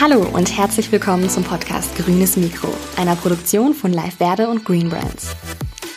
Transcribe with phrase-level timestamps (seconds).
[0.00, 4.88] Hallo und herzlich willkommen zum Podcast Grünes Mikro, einer Produktion von Live Verde und Green
[4.88, 5.36] Brands.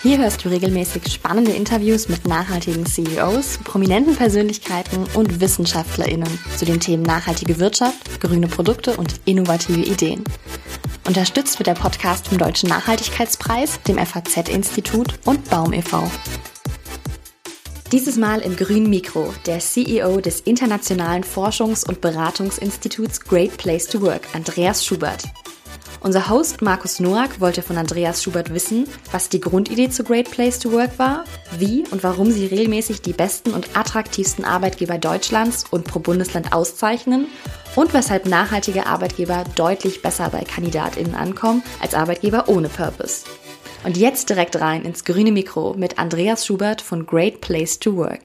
[0.04, 6.80] Hier hörst du regelmäßig spannende Interviews mit nachhaltigen CEOs, prominenten Persönlichkeiten und WissenschaftlerInnen zu den
[6.80, 10.24] Themen nachhaltige Wirtschaft, grüne Produkte und innovative Ideen.
[11.08, 16.12] Unterstützt wird der Podcast vom Deutschen Nachhaltigkeitspreis, dem FAZ-Institut und Baum e.V.
[17.92, 24.02] Dieses Mal im grünen Mikro der CEO des Internationalen Forschungs- und Beratungsinstituts Great Place to
[24.02, 25.24] Work, Andreas Schubert.
[26.00, 30.58] Unser Host Markus Noack wollte von Andreas Schubert wissen, was die Grundidee zu Great Place
[30.58, 31.26] to Work war,
[31.60, 37.28] wie und warum sie regelmäßig die besten und attraktivsten Arbeitgeber Deutschlands und pro Bundesland auszeichnen
[37.76, 43.26] und weshalb nachhaltige Arbeitgeber deutlich besser bei KandidatInnen ankommen als Arbeitgeber ohne Purpose.
[43.86, 48.22] Und jetzt direkt rein ins grüne Mikro mit Andreas Schubert von Great Place to Work.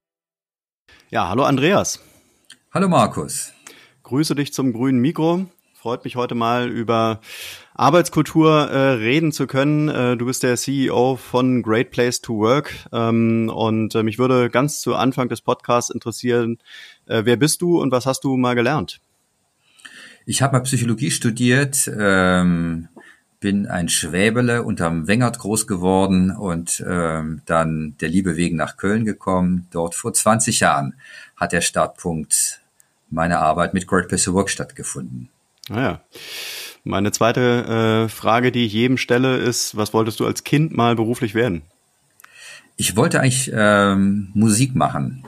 [1.10, 2.00] Ja, hallo Andreas.
[2.72, 3.52] Hallo Markus.
[4.02, 5.44] Grüße dich zum grünen Mikro.
[5.74, 7.20] Freut mich heute mal über
[7.74, 9.90] Arbeitskultur äh, reden zu können.
[9.90, 14.48] Äh, du bist der CEO von Great Place to Work ähm, und äh, mich würde
[14.48, 16.56] ganz zu Anfang des Podcasts interessieren,
[17.04, 19.02] äh, wer bist du und was hast du mal gelernt?
[20.24, 22.88] Ich habe mal Psychologie studiert, ähm,
[23.40, 29.06] bin ein Schwäbele unterm Wengert groß geworden und ähm, dann der Liebe wegen nach Köln
[29.06, 29.66] gekommen.
[29.70, 30.94] Dort vor 20 Jahren
[31.36, 32.60] hat der Startpunkt
[33.08, 35.30] meiner Arbeit mit Great Place to Work stattgefunden.
[35.68, 35.90] Naja.
[35.92, 36.00] Ah
[36.84, 40.94] Meine zweite äh, Frage, die ich jedem stelle, ist, was wolltest du als Kind mal
[40.94, 41.62] beruflich werden?
[42.76, 45.24] Ich wollte eigentlich ähm, Musik machen.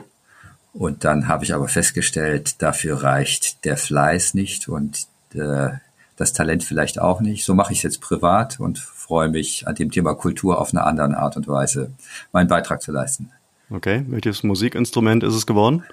[0.73, 5.05] Und dann habe ich aber festgestellt, dafür reicht der Fleiß nicht und
[5.35, 5.69] äh,
[6.15, 7.45] das Talent vielleicht auch nicht.
[7.45, 10.83] So mache ich es jetzt privat und freue mich an dem Thema Kultur auf eine
[10.83, 11.91] andere Art und Weise
[12.31, 13.31] meinen Beitrag zu leisten.
[13.69, 15.83] Okay, welches Musikinstrument ist es geworden?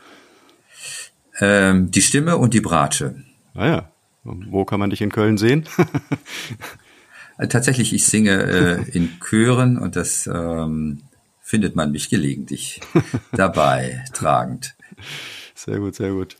[1.41, 3.15] Ähm, die Stimme und die Bratsche.
[3.55, 3.91] Ah ja,
[4.25, 5.65] wo kann man dich in Köln sehen?
[7.49, 11.03] Tatsächlich, ich singe äh, in Chören und das ähm,
[11.41, 12.81] findet man mich gelegentlich
[13.33, 14.77] dabei tragend.
[15.65, 16.39] Sehr gut, sehr gut.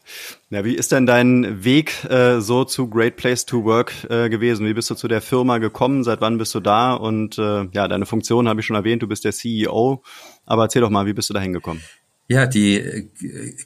[0.49, 4.65] Ja, wie ist denn dein Weg äh, so zu Great Place to Work äh, gewesen?
[4.65, 6.05] Wie bist du zu der Firma gekommen?
[6.05, 6.95] Seit wann bist du da?
[6.95, 10.03] Und äh, ja, deine Funktion habe ich schon erwähnt, du bist der CEO.
[10.47, 11.83] Aber erzähl doch mal, wie bist du da hingekommen?
[12.29, 13.11] Ja, die äh,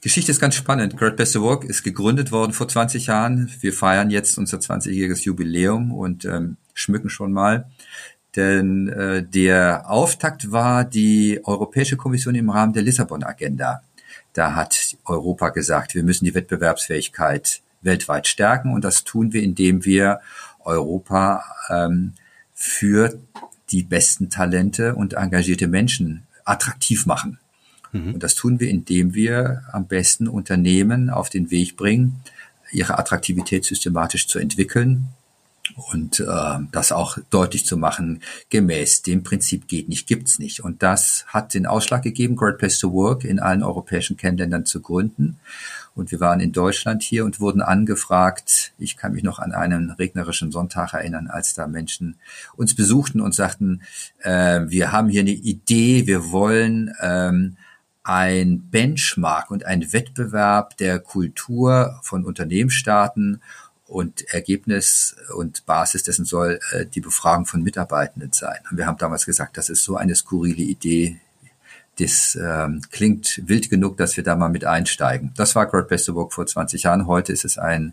[0.03, 0.97] Geschichte ist ganz spannend.
[0.97, 3.49] Great Place to Work ist gegründet worden vor 20 Jahren.
[3.61, 7.71] Wir feiern jetzt unser 20-jähriges Jubiläum und ähm, schmücken schon mal.
[8.35, 13.83] Denn äh, der Auftakt war die Europäische Kommission im Rahmen der Lissabon-Agenda.
[14.35, 19.85] Da hat Europa gesagt, wir müssen die Wettbewerbsfähigkeit weltweit stärken und das tun wir, indem
[19.85, 20.21] wir
[20.61, 22.13] Europa ähm,
[22.53, 23.19] für
[23.71, 27.39] die besten Talente und engagierte Menschen attraktiv machen.
[27.93, 28.15] Mhm.
[28.15, 32.21] Und das tun wir, indem wir am besten Unternehmen auf den Weg bringen,
[32.73, 35.09] ihre Attraktivität systematisch zu entwickeln
[35.77, 38.21] und äh, das auch deutlich zu machen,
[38.51, 40.61] gemäß dem Prinzip geht nicht, gibt's nicht.
[40.61, 44.81] Und das hat den Ausschlag gegeben, Great Place to Work in allen europäischen Kennländern zu
[44.81, 45.39] gründen.
[45.95, 48.73] Und wir waren in Deutschland hier und wurden angefragt.
[48.79, 52.17] Ich kann mich noch an einen regnerischen Sonntag erinnern, als da Menschen
[52.57, 53.83] uns besuchten und sagten,
[54.21, 57.57] äh, wir haben hier eine Idee, wir wollen ähm,
[58.03, 63.41] ein Benchmark und ein Wettbewerb der Kultur von Unternehmen starten
[63.95, 68.59] und Ergebnis und Basis dessen soll äh, die Befragung von Mitarbeitenden sein.
[68.71, 71.21] Und wir haben damals gesagt, das ist so eine skurrile Idee,
[71.99, 75.33] das ähm, klingt wild genug, dass wir da mal mit einsteigen.
[75.37, 77.07] Das war Great Place to Work vor 20 Jahren.
[77.07, 77.93] Heute ist es ein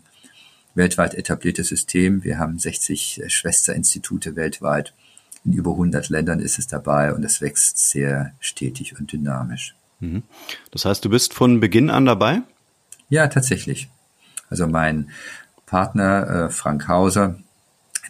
[0.74, 2.24] weltweit etabliertes System.
[2.24, 4.94] Wir haben 60 Schwesterinstitute weltweit.
[5.44, 9.76] In über 100 Ländern ist es dabei und es wächst sehr stetig und dynamisch.
[10.00, 10.24] Mhm.
[10.72, 12.42] Das heißt, du bist von Beginn an dabei?
[13.08, 13.88] Ja, tatsächlich.
[14.52, 15.10] Also mein
[15.72, 17.36] Partner äh, Frank Hauser,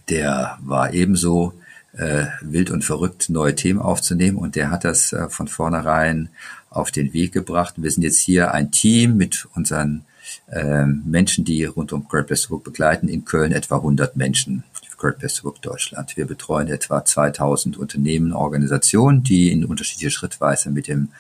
[0.09, 1.53] der war ebenso
[1.93, 6.29] äh, wild und verrückt, neue Themen aufzunehmen und der hat das äh, von vornherein
[6.71, 7.75] auf den Weg gebracht.
[7.77, 10.05] Wir sind jetzt hier ein Team mit unseren
[10.51, 13.07] äh, Menschen, die rund um Great Place begleiten.
[13.07, 14.65] In Köln etwa 100 Menschen
[14.99, 16.17] Great Place Work Deutschland.
[16.17, 21.11] Wir betreuen etwa 2000 Unternehmen, Organisationen, die in unterschiedlicher Schrittweise mit dem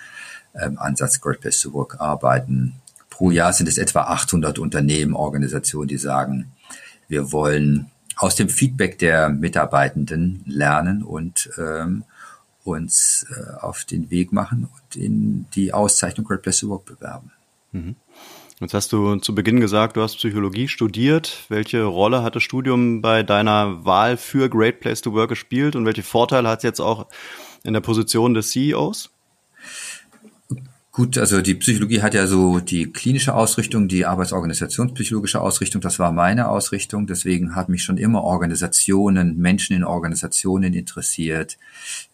[0.60, 2.81] ähm, Ansatz Great Place to arbeiten.
[3.22, 6.50] Pro Jahr sind es etwa 800 Unternehmen, Organisationen, die sagen,
[7.06, 12.02] wir wollen aus dem Feedback der Mitarbeitenden lernen und ähm,
[12.64, 17.30] uns äh, auf den Weg machen und in die Auszeichnung Great Place to Work bewerben.
[17.70, 17.94] Mhm.
[18.58, 21.44] Jetzt hast du zu Beginn gesagt, du hast Psychologie studiert.
[21.48, 25.86] Welche Rolle hat das Studium bei deiner Wahl für Great Place to Work gespielt und
[25.86, 27.06] welche Vorteile hat es jetzt auch
[27.62, 29.11] in der Position des CEOs?
[30.94, 35.80] Gut, also die Psychologie hat ja so die klinische Ausrichtung, die arbeitsorganisationspsychologische Ausrichtung.
[35.80, 37.06] Das war meine Ausrichtung.
[37.06, 41.56] Deswegen hat mich schon immer Organisationen, Menschen in Organisationen interessiert,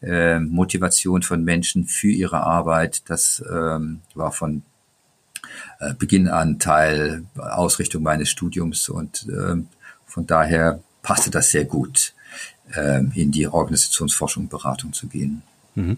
[0.00, 3.02] äh, Motivation von Menschen für ihre Arbeit.
[3.10, 4.62] Das ähm, war von
[5.81, 9.56] äh, Beginn an Teil Ausrichtung meines Studiums und äh,
[10.06, 12.14] von daher passte das sehr gut,
[12.76, 15.42] äh, in die Organisationsforschung und Beratung zu gehen.
[15.74, 15.96] Mhm.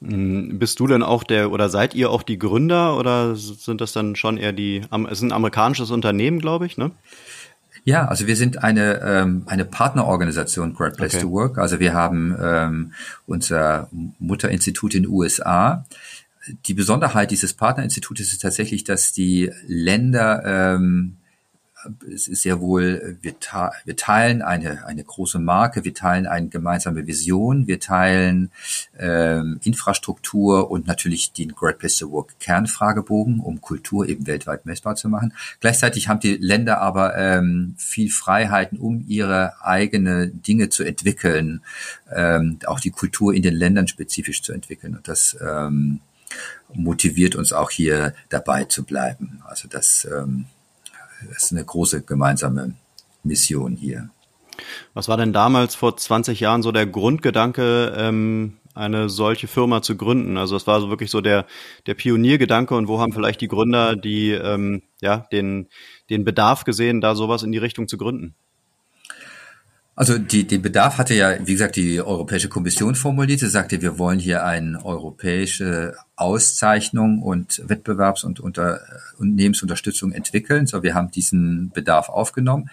[0.00, 3.92] Hm, bist du denn auch der oder seid ihr auch die Gründer oder sind das
[3.92, 6.92] dann schon eher die, es ist ein amerikanisches Unternehmen, glaube ich, ne?
[7.84, 11.22] Ja, also wir sind eine, ähm, eine Partnerorganisation Great Place okay.
[11.22, 11.58] to Work.
[11.58, 12.92] Also wir haben ähm,
[13.26, 13.88] unser
[14.18, 15.84] Mutterinstitut in den USA.
[16.66, 21.18] Die Besonderheit dieses Partnerinstitutes ist tatsächlich, dass die Länder ähm,
[22.12, 23.34] es ist sehr wohl, wir,
[23.84, 28.50] wir teilen eine, eine große Marke, wir teilen eine gemeinsame Vision, wir teilen
[28.98, 34.96] ähm, Infrastruktur und natürlich den Great Place to Work Kernfragebogen, um Kultur eben weltweit messbar
[34.96, 35.32] zu machen.
[35.60, 41.62] Gleichzeitig haben die Länder aber ähm, viel Freiheiten, um ihre eigene Dinge zu entwickeln,
[42.14, 44.96] ähm, auch die Kultur in den Ländern spezifisch zu entwickeln.
[44.96, 46.00] Und das ähm,
[46.72, 49.42] motiviert uns auch hier dabei zu bleiben.
[49.46, 50.46] Also das ähm,
[51.36, 52.74] ist eine große gemeinsame
[53.22, 54.10] Mission hier.
[54.94, 59.96] Was war denn damals vor 20 Jahren so der Grundgedanke, ähm, eine solche Firma zu
[59.96, 60.36] gründen?
[60.36, 61.46] Also es war so wirklich so der,
[61.86, 65.68] der Pioniergedanke und wo haben vielleicht die Gründer die, ähm, ja, den,
[66.10, 68.34] den Bedarf gesehen, da sowas in die Richtung zu gründen?
[69.98, 73.40] Also die, den Bedarf hatte ja, wie gesagt, die Europäische Kommission formuliert.
[73.40, 78.82] Sie sagte, wir wollen hier eine europäische Auszeichnung und Wettbewerbs- und unter,
[79.16, 80.66] Unternehmensunterstützung entwickeln.
[80.66, 82.68] So, wir haben diesen Bedarf aufgenommen.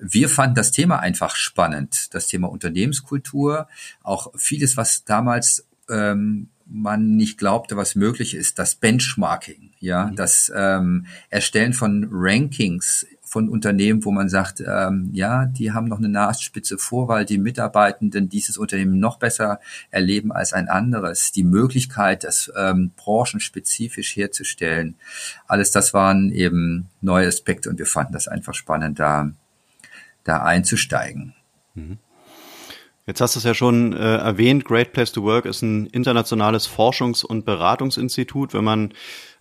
[0.00, 3.68] Wir fanden das Thema einfach spannend, das Thema Unternehmenskultur,
[4.02, 10.16] auch vieles, was damals ähm, man nicht glaubte, was möglich ist, das Benchmarking, ja, mhm.
[10.16, 15.98] das ähm, Erstellen von Rankings von Unternehmen, wo man sagt, ähm, ja, die haben noch
[15.98, 19.58] eine Nasenspitze vor, weil die Mitarbeitenden dieses Unternehmen noch besser
[19.90, 21.32] erleben als ein anderes.
[21.32, 24.94] Die Möglichkeit, das ähm, branchenspezifisch herzustellen,
[25.48, 29.32] alles das waren eben neue Aspekte und wir fanden das einfach spannend, da,
[30.22, 31.34] da einzusteigen.
[31.74, 31.98] Mhm.
[33.06, 36.66] Jetzt hast du es ja schon äh, erwähnt, Great Place to Work ist ein internationales
[36.66, 38.54] Forschungs- und Beratungsinstitut.
[38.54, 38.94] Wenn man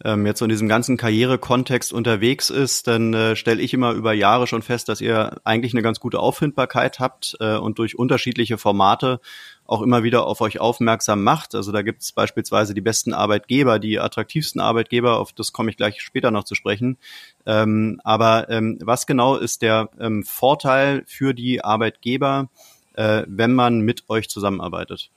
[0.04, 4.12] ähm, jetzt so in diesem ganzen Karrierekontext unterwegs ist, dann äh, stelle ich immer über
[4.12, 8.58] Jahre schon fest, dass ihr eigentlich eine ganz gute Auffindbarkeit habt äh, und durch unterschiedliche
[8.58, 9.22] Formate
[9.66, 11.56] auch immer wieder auf euch aufmerksam macht.
[11.56, 15.78] Also da gibt es beispielsweise die besten Arbeitgeber, die attraktivsten Arbeitgeber, auf das komme ich
[15.78, 16.98] gleich später noch zu sprechen.
[17.46, 22.50] Ähm, aber ähm, was genau ist der ähm, Vorteil für die Arbeitgeber,
[22.94, 25.10] äh, wenn man mit euch zusammenarbeitet?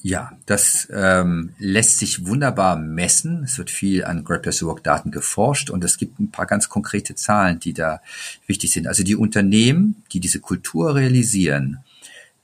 [0.00, 3.44] Ja, das ähm, lässt sich wunderbar messen.
[3.44, 6.46] Es wird viel an Great Place to Work Daten geforscht und es gibt ein paar
[6.46, 8.00] ganz konkrete Zahlen, die da
[8.46, 8.86] wichtig sind.
[8.86, 11.78] Also die Unternehmen, die diese Kultur realisieren,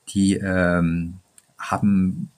[0.09, 1.15] die ähm,
[1.57, 2.29] haben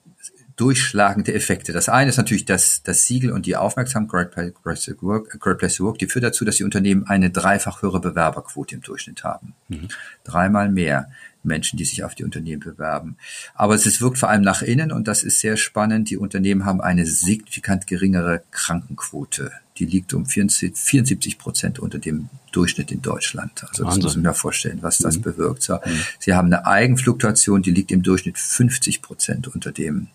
[0.56, 1.72] durchschlagende Effekte.
[1.72, 5.58] Das eine ist natürlich das, das Siegel und die Aufmerksamkeit Great Place to Work, Great
[5.58, 9.22] Place to Work, die führt dazu, dass die Unternehmen eine dreifach höhere Bewerberquote im Durchschnitt
[9.22, 9.54] haben.
[9.68, 9.88] Mhm.
[10.24, 11.10] Dreimal mehr.
[11.46, 13.16] Menschen, die sich auf die Unternehmen bewerben.
[13.54, 16.10] Aber es wirkt vor allem nach innen und das ist sehr spannend.
[16.10, 19.52] Die Unternehmen haben eine signifikant geringere Krankenquote.
[19.78, 23.64] Die liegt um 74 Prozent unter dem Durchschnitt in Deutschland.
[23.68, 25.22] Also das muss man mir vorstellen, was das mhm.
[25.22, 25.62] bewirkt.
[25.62, 26.00] So, mhm.
[26.18, 30.08] Sie haben eine Eigenfluktuation, die liegt im Durchschnitt 50 Prozent unter dem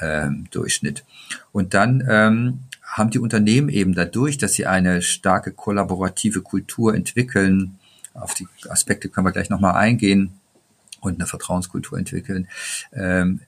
[0.00, 1.04] ähm, Durchschnitt.
[1.50, 7.78] Und dann ähm, haben die Unternehmen eben dadurch, dass sie eine starke kollaborative Kultur entwickeln,
[8.14, 10.32] auf die Aspekte können wir gleich nochmal eingehen,
[11.02, 12.48] und eine Vertrauenskultur entwickeln,
[12.92, 13.40] ähm,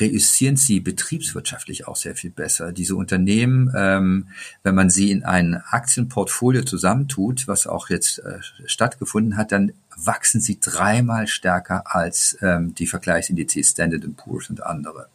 [0.00, 2.72] reüssieren sie betriebswirtschaftlich auch sehr viel besser.
[2.72, 4.28] Diese Unternehmen, ähm,
[4.62, 10.40] wenn man sie in ein Aktienportfolio zusammentut, was auch jetzt äh, stattgefunden hat, dann wachsen
[10.40, 15.08] sie dreimal stärker als ähm, die Vergleichsindizes Standard Poor's und andere.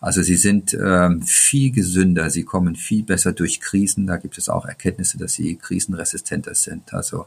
[0.00, 4.06] Also sie sind ähm, viel gesünder, sie kommen viel besser durch Krisen.
[4.06, 6.94] Da gibt es auch Erkenntnisse, dass sie krisenresistenter sind.
[6.94, 7.26] Also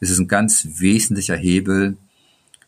[0.00, 1.98] es ist ein ganz wesentlicher Hebel,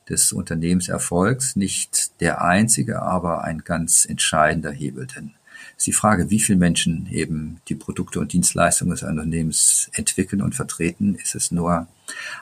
[0.09, 5.07] des Unternehmenserfolgs nicht der einzige, aber ein ganz entscheidender Hebel.
[5.07, 5.33] Denn
[5.77, 10.55] ist die Frage, wie viele Menschen eben die Produkte und Dienstleistungen des Unternehmens entwickeln und
[10.55, 11.17] vertreten.
[11.17, 11.87] Ist es nur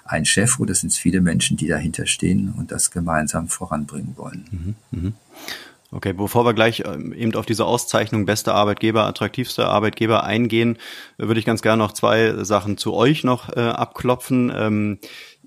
[0.04, 4.76] ein Chef oder sind es viele Menschen, die dahinter stehen und das gemeinsam voranbringen wollen?
[4.90, 5.12] Mhm, mh.
[5.90, 10.76] Okay, bevor wir gleich ähm, eben auf diese Auszeichnung beste Arbeitgeber, attraktivste Arbeitgeber eingehen,
[11.18, 14.98] würde ich ganz gerne noch zwei Sachen zu euch noch äh, abklopfen.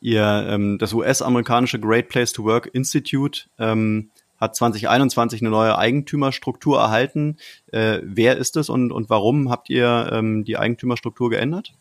[0.08, 6.80] Ihr, ähm, das US-amerikanische Great Place to Work Institute, ähm, hat 2021 eine neue Eigentümerstruktur
[6.80, 7.36] erhalten.
[7.74, 11.74] Äh, wer ist es und, und warum habt ihr ähm, die Eigentümerstruktur geändert?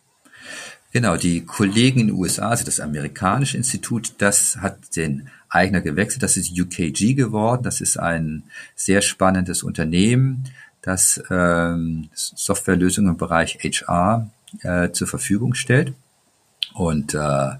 [0.90, 6.24] Genau, die Kollegen in den USA, also das amerikanische Institut, das hat den Eigner gewechselt.
[6.24, 7.62] Das ist UKG geworden.
[7.62, 8.42] Das ist ein
[8.74, 10.50] sehr spannendes Unternehmen,
[10.82, 14.28] das ähm, Softwarelösungen im Bereich HR
[14.62, 15.94] äh, zur Verfügung stellt.
[16.74, 17.50] Und äh,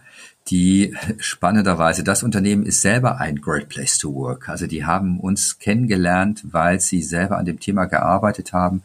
[0.48, 4.48] die spannenderweise, das Unternehmen ist selber ein Great Place to Work.
[4.48, 8.82] Also die haben uns kennengelernt, weil sie selber an dem Thema gearbeitet haben,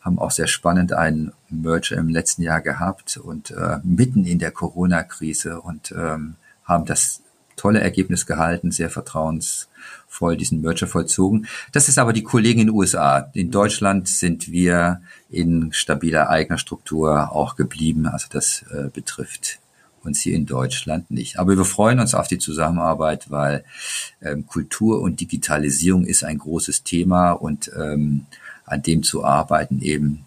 [0.00, 4.52] haben auch sehr spannend einen Merger im letzten Jahr gehabt und äh, mitten in der
[4.52, 7.22] Corona-Krise und ähm, haben das
[7.56, 11.46] tolle Ergebnis gehalten, sehr vertrauensvoll diesen Merger vollzogen.
[11.72, 13.30] Das ist aber die Kollegen in den USA.
[13.34, 18.06] In Deutschland sind wir in stabiler eigener Struktur auch geblieben.
[18.06, 19.59] Also das äh, betrifft
[20.04, 21.38] uns hier in Deutschland nicht.
[21.38, 23.64] Aber wir freuen uns auf die Zusammenarbeit, weil
[24.22, 28.26] ähm, Kultur und Digitalisierung ist ein großes Thema und ähm,
[28.64, 30.26] an dem zu arbeiten, eben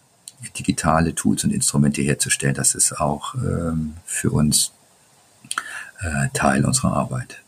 [0.58, 4.74] digitale Tools und Instrumente herzustellen, das ist auch ähm, für uns
[6.02, 7.43] äh, Teil unserer Arbeit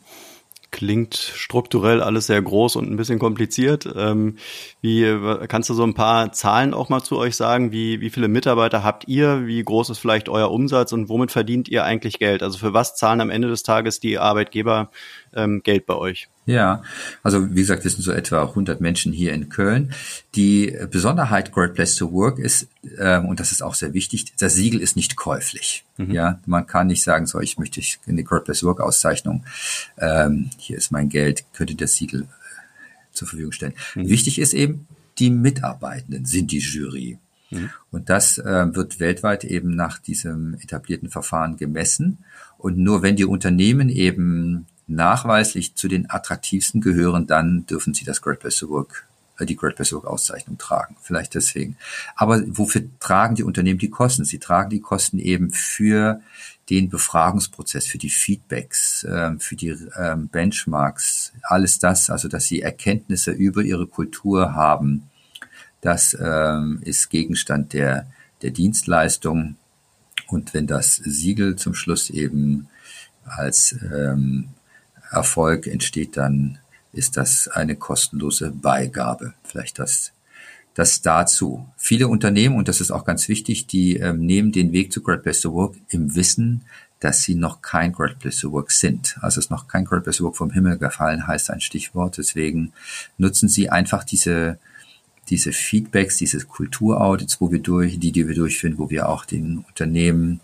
[0.76, 3.88] klingt strukturell alles sehr groß und ein bisschen kompliziert.
[3.96, 4.36] Ähm,
[4.82, 5.06] wie
[5.48, 7.72] kannst du so ein paar Zahlen auch mal zu euch sagen?
[7.72, 9.48] Wie, wie viele Mitarbeiter habt ihr?
[9.48, 12.44] Wie groß ist vielleicht euer Umsatz und womit verdient ihr eigentlich Geld?
[12.44, 14.92] Also für was zahlen am Ende des Tages die Arbeitgeber
[15.34, 16.28] ähm, Geld bei euch?
[16.46, 16.84] Ja,
[17.24, 19.94] also wie gesagt, wir sind so etwa 100 Menschen hier in Köln.
[20.36, 22.68] Die Besonderheit Great Place to Work ist,
[23.00, 25.86] ähm, und das ist auch sehr wichtig, das Siegel ist nicht käuflich.
[25.98, 26.12] Mhm.
[26.12, 29.44] Ja, man kann nicht sagen, so, ich möchte eine Great Place to Work Auszeichnung,
[29.98, 32.26] ähm, hier ist mein Geld, könnte das Siegel äh,
[33.12, 33.74] zur Verfügung stellen.
[33.96, 34.10] Mhm.
[34.10, 34.88] Wichtig ist eben,
[35.18, 37.18] die Mitarbeitenden sind die Jury.
[37.50, 37.72] Mhm.
[37.90, 42.20] Und das äh, wird weltweit eben nach diesem etablierten Verfahren gemessen.
[42.60, 48.22] Und nur wenn die Unternehmen eben nachweislich zu den attraktivsten gehören, dann dürfen sie das
[48.22, 49.08] Great Place to Work,
[49.40, 50.96] äh, die Great Place Work Auszeichnung tragen.
[51.02, 51.78] Vielleicht deswegen.
[52.16, 54.26] Aber wofür tragen die Unternehmen die Kosten?
[54.26, 56.22] Sie tragen die Kosten eben für
[56.70, 62.62] den Befragungsprozess, für die Feedbacks, äh, für die äh, Benchmarks, alles das, also dass sie
[62.62, 65.10] Erkenntnisse über ihre Kultur haben,
[65.86, 68.08] das ähm, ist Gegenstand der,
[68.42, 69.56] der Dienstleistung.
[70.28, 72.68] Und wenn das Siegel zum Schluss eben
[73.24, 74.50] als ähm,
[75.12, 76.60] Erfolg entsteht, dann
[76.94, 79.34] ist das eine kostenlose Beigabe.
[79.44, 80.14] Vielleicht das,
[80.74, 81.68] das dazu.
[81.78, 85.24] Viele Unternehmen, und das ist auch ganz wichtig, die ähm, nehmen den Weg zu Great
[85.24, 86.62] Place to Work im Wissen,
[87.00, 89.18] dass sie noch kein Great Place to Work sind.
[89.22, 92.18] Also es ist noch kein Great Place to Work vom Himmel gefallen, heißt ein Stichwort.
[92.18, 92.72] Deswegen
[93.18, 94.58] nutzen sie einfach diese,
[95.30, 99.60] diese Feedbacks, diese Kulturaudits, wo wir durch, die, die wir durchführen, wo wir auch den
[99.68, 100.40] Unternehmen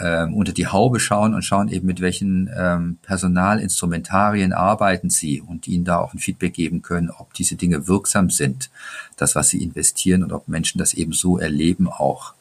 [0.00, 5.68] ähm, unter die Haube schauen und schauen eben, mit welchen ähm, Personalinstrumentarien arbeiten sie und
[5.68, 8.70] ihnen da auch ein Feedback geben können, ob diese Dinge wirksam sind,
[9.16, 12.34] das, was sie investieren und ob Menschen das eben so erleben auch,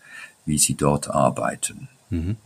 [0.46, 1.88] wie sie dort arbeiten.
[2.10, 2.38] Mhm.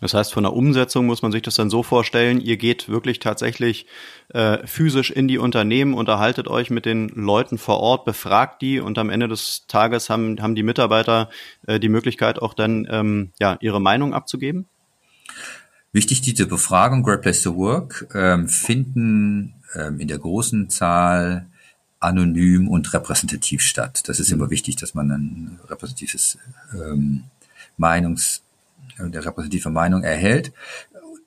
[0.00, 3.20] Das heißt, von der Umsetzung muss man sich das dann so vorstellen, ihr geht wirklich
[3.20, 3.86] tatsächlich
[4.30, 8.98] äh, physisch in die Unternehmen, unterhaltet euch mit den Leuten vor Ort, befragt die und
[8.98, 11.30] am Ende des Tages haben, haben die Mitarbeiter
[11.66, 14.66] äh, die Möglichkeit auch dann ähm, ja, ihre Meinung abzugeben?
[15.92, 21.46] Wichtig, diese Befragung Great Place to Work ähm, finden ähm, in der großen Zahl
[22.00, 24.02] anonym und repräsentativ statt.
[24.08, 24.40] Das ist mhm.
[24.40, 26.38] immer wichtig, dass man ein repräsentatives
[26.74, 27.24] ähm,
[27.76, 28.43] Meinungs
[28.98, 30.52] der repräsentative Meinung erhält.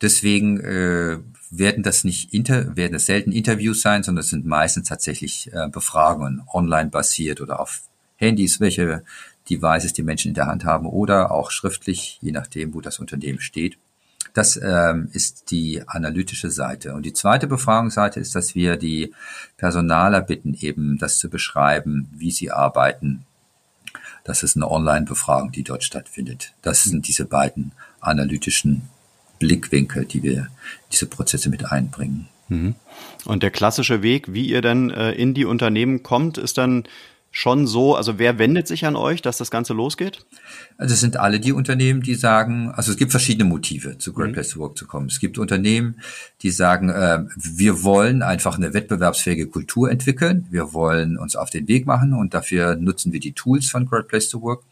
[0.02, 1.18] Deswegen äh,
[1.50, 5.70] werden das nicht inter, werden das selten Interviews sein, sondern es sind meistens tatsächlich äh,
[5.70, 7.82] Befragungen online basiert oder auf
[8.18, 9.04] Handys, welche
[9.50, 13.40] Devices die Menschen in der Hand haben oder auch schriftlich, je nachdem, wo das Unternehmen
[13.40, 13.78] steht.
[14.34, 16.94] Das ähm, ist die analytische Seite.
[16.94, 19.14] Und die zweite Befragungsseite ist, dass wir die
[19.56, 23.26] Personaler bitten, eben das zu beschreiben, wie sie arbeiten,
[24.28, 26.54] das ist eine Online-Befragung, die dort stattfindet.
[26.62, 28.84] Das sind diese beiden analytischen
[29.40, 30.50] Blickwinkel, die wir
[30.92, 32.28] diese Prozesse mit einbringen.
[32.50, 32.76] Mhm.
[33.24, 36.84] Und der klassische Weg, wie ihr dann äh, in die Unternehmen kommt, ist dann
[37.38, 40.26] schon so, also wer wendet sich an euch, dass das Ganze losgeht?
[40.80, 44.30] Also es sind alle die Unternehmen, die sagen, also es gibt verschiedene Motive, zu Great
[44.30, 44.34] mhm.
[44.34, 45.06] Place to Work zu kommen.
[45.06, 46.02] Es gibt Unternehmen,
[46.42, 51.68] die sagen, äh, wir wollen einfach eine wettbewerbsfähige Kultur entwickeln, wir wollen uns auf den
[51.68, 54.64] Weg machen und dafür nutzen wir die Tools von Great Place to Work.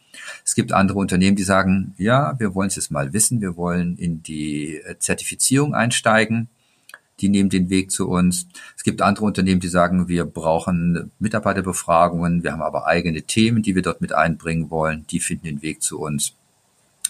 [0.44, 3.96] Es gibt andere Unternehmen, die sagen, ja, wir wollen es jetzt mal wissen, wir wollen
[3.98, 6.50] in die Zertifizierung einsteigen
[7.26, 8.46] die nehmen den Weg zu uns.
[8.78, 13.74] Es gibt andere Unternehmen, die sagen, wir brauchen Mitarbeiterbefragungen, wir haben aber eigene Themen, die
[13.74, 16.34] wir dort mit einbringen wollen, die finden den Weg zu uns.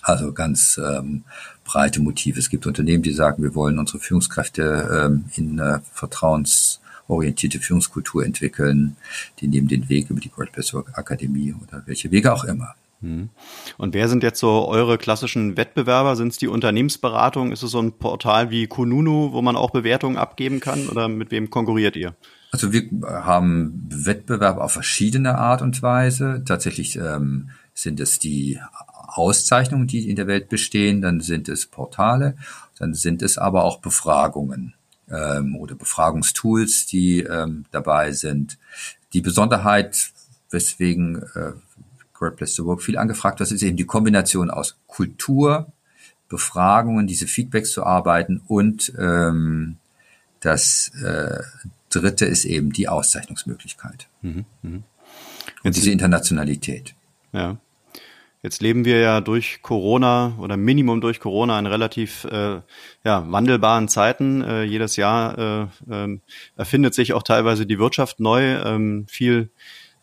[0.02, 1.26] Also ganz ähm,
[1.66, 2.40] breite Motive.
[2.40, 6.80] Es gibt Unternehmen, die sagen, wir wollen unsere Führungskräfte ähm, in äh, Vertrauens
[7.10, 8.96] orientierte Führungskultur entwickeln.
[9.40, 12.76] Die nehmen den Weg über die Work Akademie oder welche Wege auch immer.
[13.06, 13.30] Mhm.
[13.78, 16.16] Und wer sind jetzt so eure klassischen Wettbewerber?
[16.16, 17.52] Sind es die Unternehmensberatung?
[17.52, 20.90] Ist es so ein Portal wie Kununu, wo man auch Bewertungen abgeben kann?
[20.90, 22.16] Oder mit wem konkurriert ihr?
[22.52, 26.44] Also wir haben Wettbewerb auf verschiedene Art und Weise.
[26.46, 28.60] Tatsächlich ähm, sind es die
[29.08, 32.36] Auszeichnungen, die in der Welt bestehen, dann sind es Portale,
[32.80, 34.74] dann sind es aber auch Befragungen
[35.10, 38.58] ähm, oder Befragungstools, die ähm, dabei sind.
[39.14, 40.12] Die Besonderheit,
[40.50, 41.54] weswegen äh,
[42.18, 45.72] Great Place to Work viel angefragt wird, ist eben die Kombination aus Kultur,
[46.30, 49.78] Befragungen, diese Feedbacks zu arbeiten und ähm,
[50.40, 51.42] das äh,
[51.90, 54.08] dritte ist eben die Auszeichnungsmöglichkeit.
[54.22, 54.80] Mhm, mh.
[55.64, 56.96] Und diese Internationalität.
[57.32, 57.58] Ja.
[58.46, 62.62] Jetzt leben wir ja durch Corona oder Minimum durch Corona in relativ äh,
[63.04, 64.44] ja, wandelbaren Zeiten.
[64.44, 66.20] Äh, jedes Jahr äh, äh,
[66.56, 68.44] erfindet sich auch teilweise die Wirtschaft neu.
[68.64, 69.50] Ähm, viel,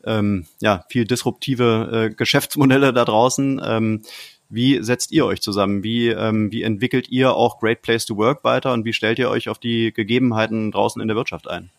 [0.04, 3.60] ähm, ja, viel disruptive äh, Geschäftsmodelle da draußen.
[3.64, 4.02] Ähm,
[4.48, 5.82] wie setzt ihr euch zusammen?
[5.82, 9.30] Wie, ähm, wie entwickelt ihr auch Great Place to Work weiter und wie stellt ihr
[9.30, 11.70] euch auf die Gegebenheiten draußen in der Wirtschaft ein?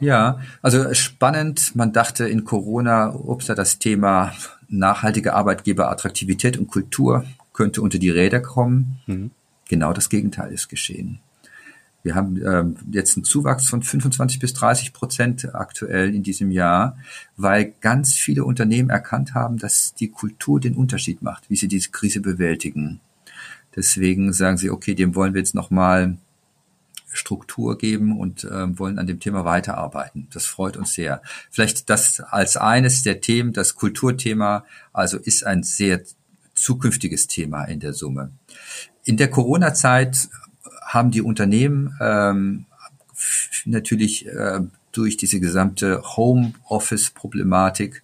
[0.00, 1.76] Ja, also spannend.
[1.76, 4.32] Man dachte in Corona, ups, das Thema
[4.68, 9.00] nachhaltige Arbeitgeberattraktivität und Kultur könnte unter die Räder kommen.
[9.06, 9.30] Mhm.
[9.68, 11.20] Genau das Gegenteil ist geschehen.
[12.02, 16.96] Wir haben ähm, jetzt einen Zuwachs von 25 bis 30 Prozent aktuell in diesem Jahr,
[17.36, 21.90] weil ganz viele Unternehmen erkannt haben, dass die Kultur den Unterschied macht, wie sie diese
[21.90, 23.00] Krise bewältigen.
[23.76, 26.16] Deswegen sagen sie, okay, dem wollen wir jetzt nochmal
[27.12, 30.28] Struktur geben und äh, wollen an dem Thema weiterarbeiten.
[30.32, 31.22] Das freut uns sehr.
[31.50, 36.02] Vielleicht das als eines der Themen, das Kulturthema, also ist ein sehr
[36.54, 38.32] zukünftiges Thema in der Summe.
[39.04, 40.28] In der Corona-Zeit
[40.92, 42.66] haben die Unternehmen ähm,
[43.64, 44.60] natürlich äh,
[44.92, 48.02] durch diese gesamte Home-Office-Problematik,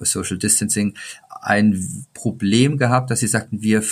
[0.00, 0.94] Social Distancing,
[1.40, 3.84] ein Problem gehabt, dass sie sagten, wir äh,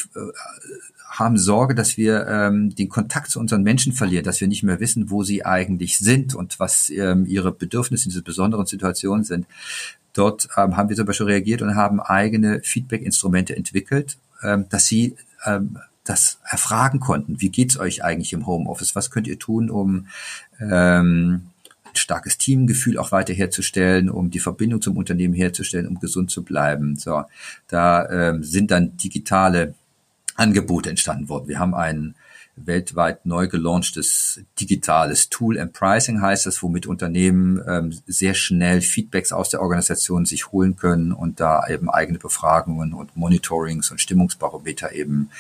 [1.09, 4.81] haben Sorge, dass wir ähm, den Kontakt zu unseren Menschen verlieren, dass wir nicht mehr
[4.81, 9.47] wissen, wo sie eigentlich sind und was ähm, ihre Bedürfnisse in dieser besonderen Situation sind.
[10.13, 15.17] Dort ähm, haben wir zum Beispiel reagiert und haben eigene Feedback-Instrumente entwickelt, ähm, dass sie
[15.47, 17.41] ähm, das erfragen konnten.
[17.41, 18.95] Wie geht's euch eigentlich im Homeoffice?
[18.95, 20.07] Was könnt ihr tun, um
[20.61, 21.43] ähm,
[21.99, 26.97] starkes Teamgefühl auch weiter herzustellen, um die Verbindung zum Unternehmen herzustellen, um gesund zu bleiben.
[26.97, 27.25] So,
[27.69, 29.75] da ähm, sind dann digitale
[30.35, 31.49] Angebote entstanden worden.
[31.49, 32.15] Wir haben ein
[32.57, 39.31] weltweit neu gelaunchtes digitales Tool and Pricing heißt das, womit Unternehmen ähm, sehr schnell Feedbacks
[39.33, 44.93] aus der Organisation sich holen können und da eben eigene Befragungen und Monitorings und Stimmungsbarometer
[44.93, 45.31] eben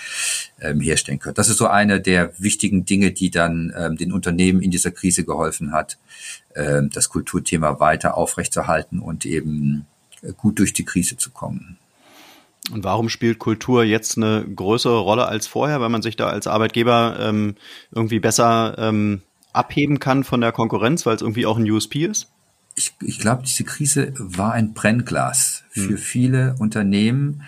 [0.60, 1.34] ähm, herstellen können.
[1.34, 5.24] Das ist so eine der wichtigen Dinge, die dann ähm, den Unternehmen in dieser Krise
[5.24, 5.98] geholfen hat,
[6.54, 9.86] ähm, das Kulturthema weiter aufrechtzuerhalten und eben
[10.36, 11.78] gut durch die Krise zu kommen.
[12.72, 16.46] Und warum spielt Kultur jetzt eine größere Rolle als vorher, weil man sich da als
[16.46, 17.54] Arbeitgeber ähm,
[17.92, 22.28] irgendwie besser ähm, abheben kann von der Konkurrenz, weil es irgendwie auch ein USP ist?
[22.74, 25.98] Ich, ich glaube, diese Krise war ein Brennglas für hm.
[25.98, 27.42] viele Unternehmen.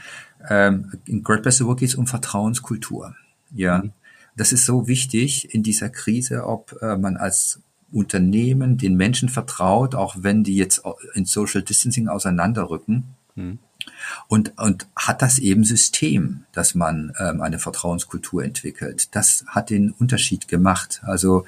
[0.48, 3.14] Ähm, in Great Place to Work geht es um Vertrauenskultur.
[3.52, 3.92] Ja, hm.
[4.36, 9.94] das ist so wichtig in dieser Krise, ob äh, man als Unternehmen den Menschen vertraut,
[9.94, 10.82] auch wenn die jetzt
[11.14, 13.04] in Social Distancing auseinanderrücken.
[13.34, 13.58] Hm
[14.28, 19.14] und, und hat das eben System, dass man ähm, eine Vertrauenskultur entwickelt.
[19.14, 21.00] Das hat den Unterschied gemacht.
[21.04, 21.44] Also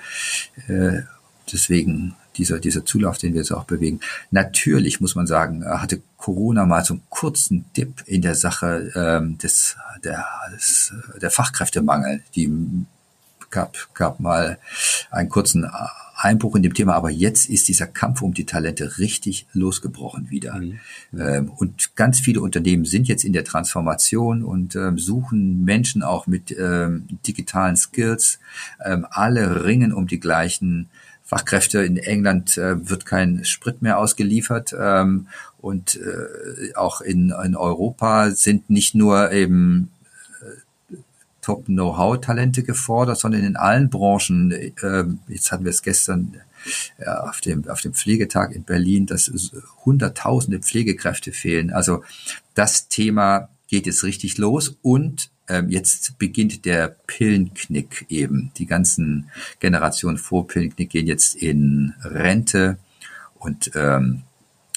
[0.69, 1.03] äh,
[1.53, 4.01] deswegen dieser, dieser Zulauf, den wir jetzt auch bewegen.
[4.31, 9.39] Natürlich muss man sagen, hatte Corona mal so einen kurzen Dip in der Sache ähm,
[9.39, 12.23] des, der, des, der Fachkräftemangel.
[12.35, 12.51] Die
[13.51, 14.59] gab, gab mal
[15.11, 15.69] einen kurzen
[16.23, 20.57] Einbruch in dem Thema, aber jetzt ist dieser Kampf um die Talente richtig losgebrochen wieder.
[20.57, 20.79] Mhm.
[21.19, 26.27] Ähm, und ganz viele Unternehmen sind jetzt in der Transformation und ähm, suchen Menschen auch
[26.27, 28.39] mit ähm, digitalen Skills.
[28.85, 30.91] Ähm, alle ringen um die gleichen
[31.23, 31.83] Fachkräfte.
[31.85, 34.75] In England äh, wird kein Sprit mehr ausgeliefert.
[34.79, 35.29] Ähm,
[35.59, 39.91] und äh, auch in, in Europa sind nicht nur eben
[41.51, 44.53] Top-Know-how-Talente gefordert, sondern in allen Branchen.
[44.53, 46.37] Äh, jetzt hatten wir es gestern
[46.99, 49.31] äh, auf dem, auf dem Pflegetag in Berlin, dass
[49.85, 51.73] hunderttausende Pflegekräfte fehlen.
[51.73, 52.05] Also
[52.55, 58.53] das Thema geht jetzt richtig los und ähm, jetzt beginnt der Pillenknick eben.
[58.57, 62.79] Die ganzen Generationen vor Pillenknick gehen jetzt in Rente
[63.35, 64.23] und ähm,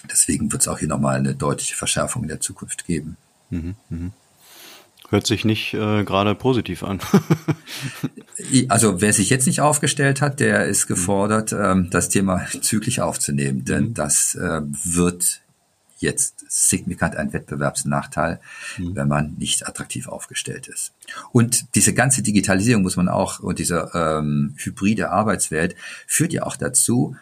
[0.09, 3.17] deswegen wird es auch hier nochmal eine deutliche Verschärfung in der Zukunft geben.
[3.51, 4.11] Mhm, mh.
[5.13, 6.99] Hört sich nicht äh, gerade positiv an.
[8.67, 13.63] also wer sich jetzt nicht aufgestellt hat, der ist gefordert, ähm, das Thema zügig aufzunehmen,
[13.63, 13.93] denn mhm.
[13.93, 15.41] das äh, wird
[15.99, 18.39] jetzt signifikant ein Wettbewerbsnachteil,
[18.79, 18.95] mhm.
[18.95, 20.93] wenn man nicht attraktiv aufgestellt ist.
[21.31, 25.75] Und diese ganze Digitalisierung muss man auch und diese ähm, hybride Arbeitswelt
[26.07, 27.15] führt ja auch dazu,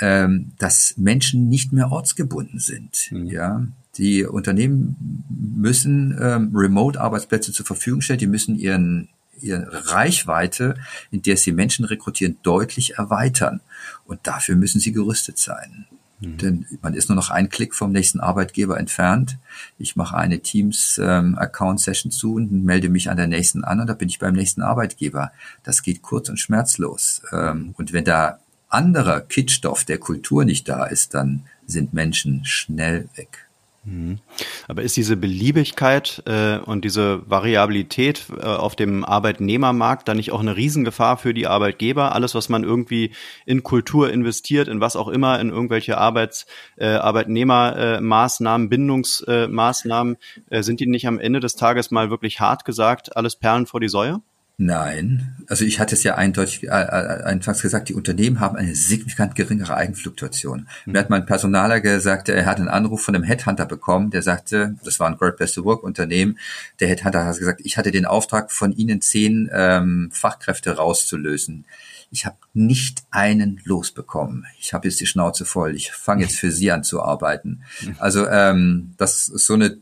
[0.00, 3.08] ähm, dass Menschen nicht mehr ortsgebunden sind.
[3.10, 3.26] Mhm.
[3.28, 3.66] Ja,
[3.98, 8.20] die Unternehmen müssen ähm, Remote-Arbeitsplätze zur Verfügung stellen.
[8.20, 9.08] Die müssen ihren
[9.40, 10.74] ihre Reichweite,
[11.10, 13.60] in der sie Menschen rekrutieren, deutlich erweitern.
[14.04, 15.86] Und dafür müssen sie gerüstet sein.
[16.20, 16.38] Mhm.
[16.38, 19.38] Denn man ist nur noch ein Klick vom nächsten Arbeitgeber entfernt.
[19.78, 23.94] Ich mache eine Teams-Account-Session ähm, zu und melde mich an der nächsten an und da
[23.94, 25.32] bin ich beim nächsten Arbeitgeber.
[25.62, 27.22] Das geht kurz und schmerzlos.
[27.32, 33.08] Ähm, und wenn da anderer Kitstoff der Kultur nicht da ist, dann sind Menschen schnell
[33.14, 33.47] weg.
[33.88, 34.18] Mhm.
[34.66, 40.40] Aber ist diese Beliebigkeit äh, und diese Variabilität äh, auf dem Arbeitnehmermarkt dann nicht auch
[40.40, 42.14] eine Riesengefahr für die Arbeitgeber?
[42.14, 43.12] Alles, was man irgendwie
[43.46, 46.46] in Kultur investiert, in was auch immer, in irgendwelche Arbeits,
[46.76, 50.16] äh, Arbeitnehmermaßnahmen, äh, Bindungsmaßnahmen,
[50.50, 53.80] äh, sind die nicht am Ende des Tages mal wirklich hart gesagt, alles Perlen vor
[53.80, 54.20] die Säue?
[54.60, 58.74] Nein, also ich hatte es ja eindeutig äh, äh, anfangs gesagt, die Unternehmen haben eine
[58.74, 60.66] signifikant geringere Eigenfluktuation.
[60.84, 60.92] Mhm.
[60.92, 64.74] Mir hat mein Personaler gesagt, er hat einen Anruf von einem Headhunter bekommen, der sagte,
[64.82, 66.40] das war ein Great Best to Work Unternehmen,
[66.80, 71.64] der Headhunter hat gesagt, ich hatte den Auftrag von Ihnen zehn ähm, Fachkräfte rauszulösen.
[72.10, 74.44] Ich habe nicht einen losbekommen.
[74.58, 75.76] Ich habe jetzt die Schnauze voll.
[75.76, 77.62] Ich fange jetzt für Sie an zu arbeiten.
[77.82, 77.94] Mhm.
[78.00, 79.78] Also ähm, das ist so eine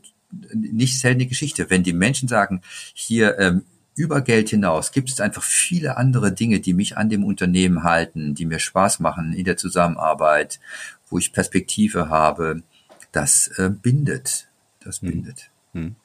[0.53, 1.71] nicht seltene Geschichte.
[1.71, 2.61] Wenn die Menschen sagen,
[2.93, 3.63] hier ähm,
[3.97, 8.35] über Geld hinaus gibt es einfach viele andere Dinge, die mich an dem Unternehmen halten,
[8.35, 10.59] die mir Spaß machen in der Zusammenarbeit,
[11.09, 12.61] wo ich Perspektive habe.
[13.11, 14.47] Das äh, bindet.
[14.79, 15.09] Das hm.
[15.09, 15.49] bindet.
[15.73, 15.95] Hm.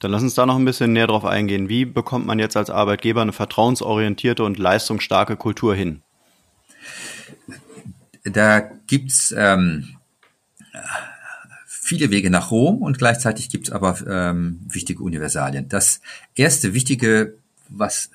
[0.00, 1.68] Dann lass uns da noch ein bisschen näher drauf eingehen.
[1.68, 6.02] Wie bekommt man jetzt als Arbeitgeber eine vertrauensorientierte und leistungsstarke Kultur hin?
[8.24, 9.96] Da gibt's ähm,
[11.90, 15.68] viele Wege nach Rom und gleichzeitig gibt es aber ähm, wichtige Universalien.
[15.68, 16.00] Das
[16.36, 17.34] erste Wichtige,
[17.68, 18.10] was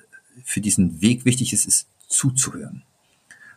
[0.46, 2.84] für diesen Weg wichtig ist, ist zuzuhören.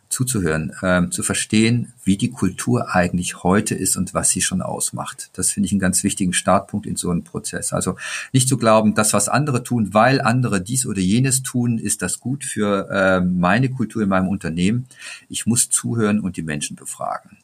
[0.09, 5.31] Zuzuhören, ähm, zu verstehen, wie die Kultur eigentlich heute ist und was sie schon ausmacht.
[5.35, 7.73] Das finde ich einen ganz wichtigen Startpunkt in so einem Prozess.
[7.73, 7.97] Also
[8.33, 12.19] nicht zu glauben, das, was andere tun, weil andere dies oder jenes tun, ist das
[12.19, 14.89] gut für äh, meine Kultur in meinem Unternehmen.
[15.29, 17.39] Ich muss zuhören und die Menschen befragen.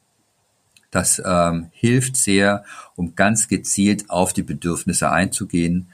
[0.94, 5.88] Das ähm, hilft sehr, um ganz gezielt auf die Bedürfnisse einzugehen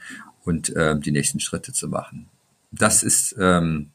[0.45, 2.27] und ähm, die nächsten Schritte zu machen.
[2.71, 3.89] Das ist ähm,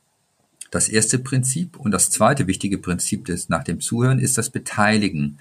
[0.72, 1.76] das erste Prinzip.
[1.76, 5.38] Und das zweite wichtige Prinzip des, nach dem Zuhören ist das Beteiligen.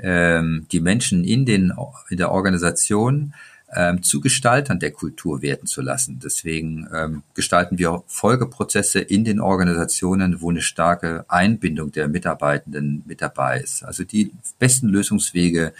[0.00, 1.72] Ähm, die Menschen in, den,
[2.10, 3.34] in der Organisation
[3.74, 6.20] ähm, zu Gestaltern der Kultur werden zu lassen.
[6.22, 13.22] Deswegen ähm, gestalten wir Folgeprozesse in den Organisationen, wo eine starke Einbindung der Mitarbeitenden mit
[13.22, 13.84] dabei ist.
[13.84, 15.72] Also die besten Lösungswege,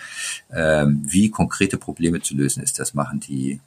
[0.52, 3.60] ähm, wie konkrete Probleme zu lösen ist, das machen die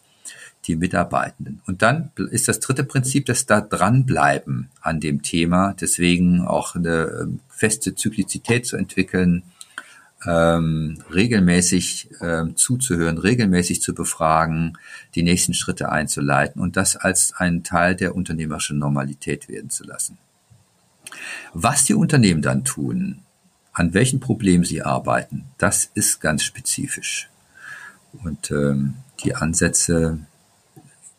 [0.65, 1.61] die Mitarbeitenden.
[1.65, 5.73] Und dann ist das dritte Prinzip das da dranbleiben an dem Thema.
[5.79, 9.43] Deswegen auch eine ähm, feste Zyklizität zu entwickeln,
[10.27, 14.77] ähm, regelmäßig ähm, zuzuhören, regelmäßig zu befragen,
[15.15, 20.17] die nächsten Schritte einzuleiten und das als einen Teil der unternehmerischen Normalität werden zu lassen.
[21.53, 23.19] Was die Unternehmen dann tun,
[23.71, 27.29] an welchen Problemen sie arbeiten, das ist ganz spezifisch.
[28.23, 30.19] Und ähm, die Ansätze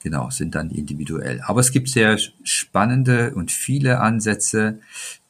[0.03, 1.41] genau, sind dann individuell.
[1.47, 4.79] Aber es gibt sehr spannende und viele Ansätze,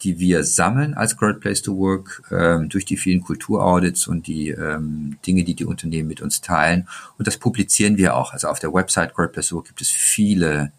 [0.02, 4.50] die wir sammeln als Great Place to Work ähm, durch die vielen Kulturaudits und die
[4.50, 6.88] ähm, Dinge, die die Unternehmen mit uns teilen.
[7.18, 8.32] Und das publizieren wir auch.
[8.32, 10.72] Also auf der Website Great Place to Work gibt es viele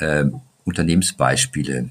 [0.00, 1.90] ähm, Unternehmensbeispiele,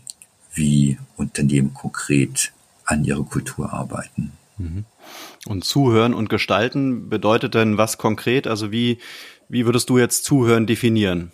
[0.53, 2.51] wie Unternehmen konkret
[2.86, 4.31] an ihrer Kultur arbeiten.
[4.57, 4.86] Mhm.
[5.47, 8.47] Und zuhören und gestalten bedeutet denn was konkret?
[8.47, 8.99] Also wie,
[9.49, 11.31] wie würdest du jetzt zuhören definieren?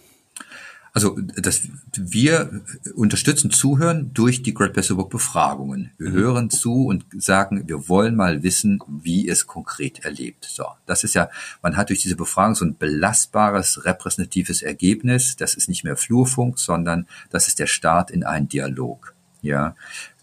[0.95, 1.61] Also dass
[1.95, 2.61] wir
[2.93, 5.91] unterstützen Zuhören durch die Great Place Work Befragungen.
[5.97, 6.13] Wir mhm.
[6.13, 10.45] hören zu und sagen, wir wollen mal wissen, wie es konkret erlebt.
[10.45, 11.29] So, das ist ja,
[11.63, 15.35] man hat durch diese Befragung so ein belastbares, repräsentatives Ergebnis.
[15.35, 19.15] Das ist nicht mehr Flurfunk, sondern das ist der Start in einen Dialog.
[19.41, 19.75] Ja,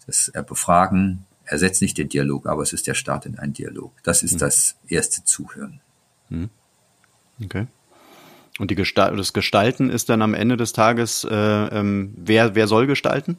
[0.07, 3.91] das Befragen ersetzt nicht den Dialog, aber es ist der Start in einen Dialog.
[4.03, 4.39] Das ist mhm.
[4.39, 5.81] das erste Zuhören.
[6.29, 6.49] Mhm.
[7.43, 7.67] Okay.
[8.59, 12.67] Und die Gestalt, das Gestalten ist dann am Ende des Tages, äh, ähm, wer, wer
[12.67, 13.37] soll gestalten?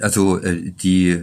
[0.00, 1.22] Also äh, die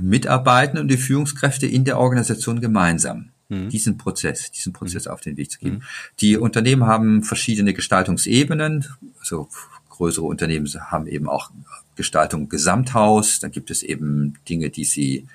[0.00, 3.30] Mitarbeitenden und die Führungskräfte in der Organisation gemeinsam.
[3.52, 3.68] mhm.
[3.68, 5.12] diesen Prozess, diesen Prozess mhm.
[5.12, 5.76] auf den Weg zu geben.
[5.76, 5.82] Mhm.
[6.20, 8.86] Die Unternehmen haben verschiedene Gestaltungsebenen.
[9.20, 9.48] Also
[9.92, 11.50] größere Unternehmen haben eben auch
[11.94, 13.38] Gestaltung Gesamthaus.
[13.38, 15.26] Dann gibt es eben Dinge, die sie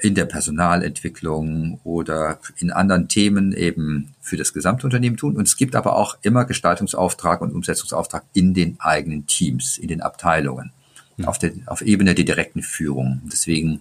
[0.00, 5.36] in der Personalentwicklung oder in anderen Themen eben für das Gesamtunternehmen tun.
[5.36, 10.00] Und es gibt aber auch immer Gestaltungsauftrag und Umsetzungsauftrag in den eigenen Teams, in den
[10.00, 10.70] Abteilungen,
[11.16, 11.24] mhm.
[11.24, 13.22] auf, der, auf Ebene der direkten Führung.
[13.24, 13.80] Deswegen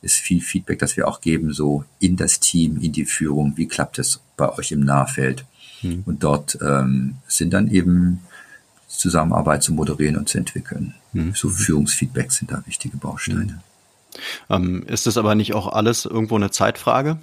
[0.00, 3.54] ist viel Feedback, das wir auch geben, so in das Team, in die Führung.
[3.56, 5.44] Wie klappt es bei euch im Nahfeld?
[5.82, 6.02] Mhm.
[6.06, 8.20] Und dort ähm, sind dann eben
[8.88, 10.94] Zusammenarbeit zu moderieren und zu entwickeln.
[11.12, 11.34] Mhm.
[11.34, 13.44] So Führungsfeedback sind da wichtige Bausteine.
[13.44, 13.60] Mhm.
[14.48, 17.18] Ähm, ist das aber nicht auch alles irgendwo eine Zeitfrage?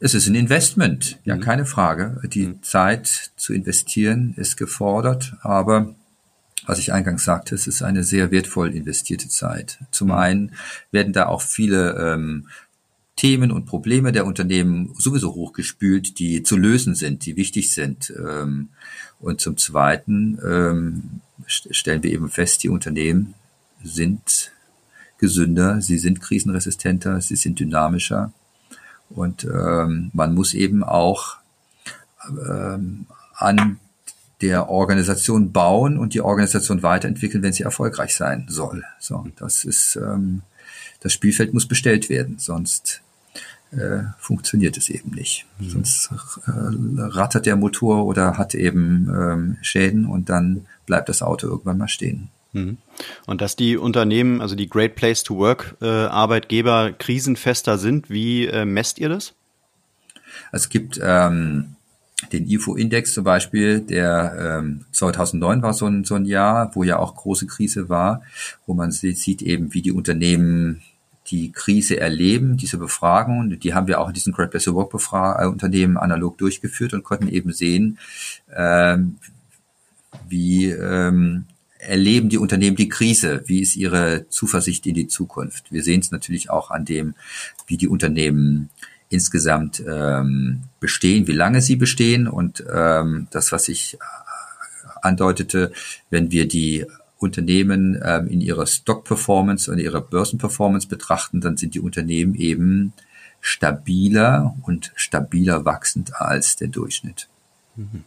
[0.00, 1.40] Es ist ein Investment, ja, mhm.
[1.40, 2.20] keine Frage.
[2.24, 2.62] Die mhm.
[2.62, 5.94] Zeit zu investieren ist gefordert, aber
[6.66, 9.78] was ich eingangs sagte, es ist eine sehr wertvoll investierte Zeit.
[9.90, 10.14] Zum mhm.
[10.14, 10.52] einen
[10.90, 12.48] werden da auch viele ähm,
[13.16, 18.12] Themen und Probleme der Unternehmen sowieso hochgespült, die zu lösen sind, die wichtig sind.
[18.16, 18.68] Ähm,
[19.20, 23.34] und zum Zweiten ähm, stellen wir eben fest, die Unternehmen
[23.82, 24.52] sind
[25.18, 28.32] gesünder, sie sind krisenresistenter, sie sind dynamischer
[29.10, 31.36] und ähm, man muss eben auch
[32.28, 33.78] ähm, an
[34.40, 38.84] der Organisation bauen und die Organisation weiterentwickeln, wenn sie erfolgreich sein soll.
[39.00, 40.42] So, das ist ähm,
[41.00, 43.02] das Spielfeld muss bestellt werden, sonst
[43.70, 45.46] äh, funktioniert es eben nicht.
[45.58, 45.68] Mhm.
[45.70, 46.10] Sonst
[46.46, 51.78] äh, rattert der Motor oder hat eben ähm, Schäden und dann bleibt das Auto irgendwann
[51.78, 52.30] mal stehen.
[52.52, 52.78] Mhm.
[53.26, 58.46] Und dass die Unternehmen, also die Great Place to Work äh, Arbeitgeber krisenfester sind, wie
[58.46, 59.34] äh, messt ihr das?
[60.52, 61.76] Es gibt ähm,
[62.32, 66.98] den IFO-Index zum Beispiel, der ähm, 2009 war so ein, so ein Jahr, wo ja
[66.98, 68.22] auch große Krise war,
[68.66, 70.82] wo man sieht, sieht eben, wie die Unternehmen
[71.30, 74.90] die Krise erleben, diese Befragungen, die haben wir auch in diesen Great Place to Work
[74.90, 77.98] Befra äh, Unternehmen analog durchgeführt und konnten eben sehen,
[78.54, 79.16] ähm,
[80.28, 81.44] wie ähm,
[81.78, 83.42] erleben die Unternehmen die Krise?
[83.46, 85.70] Wie ist ihre Zuversicht in die Zukunft?
[85.70, 87.14] Wir sehen es natürlich auch an dem,
[87.66, 88.70] wie die Unternehmen
[89.10, 93.98] insgesamt ähm, bestehen, wie lange sie bestehen und ähm, das, was ich äh,
[95.02, 95.72] andeutete,
[96.10, 96.84] wenn wir die
[97.18, 102.92] Unternehmen ähm, in ihrer Stock-Performance und ihrer Börsenperformance betrachten, dann sind die Unternehmen eben
[103.40, 107.28] stabiler und stabiler wachsend als der Durchschnitt.
[107.76, 108.04] Mhm.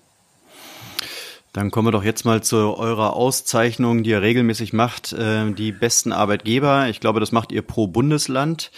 [1.53, 5.73] Dann kommen wir doch jetzt mal zu eurer Auszeichnung, die ihr regelmäßig macht, äh, die
[5.73, 6.87] besten Arbeitgeber.
[6.87, 8.71] Ich glaube, das macht ihr pro Bundesland.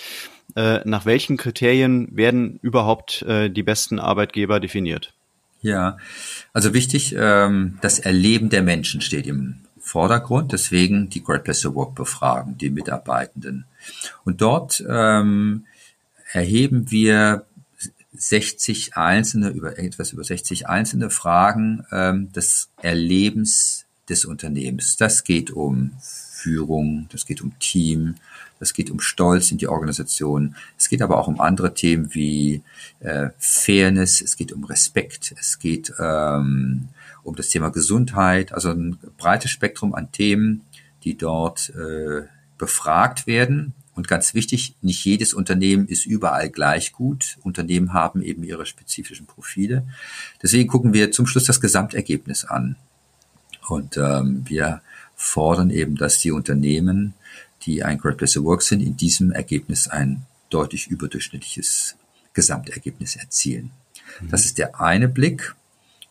[0.55, 5.13] Äh, nach welchen Kriterien werden überhaupt äh, die besten Arbeitgeber definiert?
[5.61, 5.97] Ja,
[6.51, 9.62] also wichtig, ähm, das Erleben der Menschen steht im
[9.93, 10.51] Vordergrund.
[10.51, 13.65] Deswegen die Great Place to Work befragen, die Mitarbeitenden.
[14.25, 15.65] Und dort ähm,
[16.31, 17.45] erheben wir
[18.13, 24.97] 60 einzelne, über etwas über 60 einzelne Fragen ähm, des Erlebens des Unternehmens.
[24.97, 28.15] Das geht um Führung, das geht um Team,
[28.59, 30.55] das geht um Stolz in die Organisation.
[30.75, 32.63] Es geht aber auch um andere Themen wie
[32.99, 36.89] äh, Fairness, es geht um Respekt, es geht ähm,
[37.23, 40.61] um das Thema Gesundheit, also ein breites Spektrum an Themen,
[41.03, 42.23] die dort äh,
[42.57, 43.73] befragt werden.
[43.95, 47.37] Und ganz wichtig, nicht jedes Unternehmen ist überall gleich gut.
[47.43, 49.85] Unternehmen haben eben ihre spezifischen Profile.
[50.41, 52.75] Deswegen gucken wir zum Schluss das Gesamtergebnis an.
[53.67, 54.81] Und ähm, wir
[55.15, 57.13] fordern eben, dass die Unternehmen,
[57.65, 61.95] die ein Great Place to Work sind, in diesem Ergebnis ein deutlich überdurchschnittliches
[62.33, 63.71] Gesamtergebnis erzielen.
[64.21, 64.29] Mhm.
[64.29, 65.55] Das ist der eine Blick.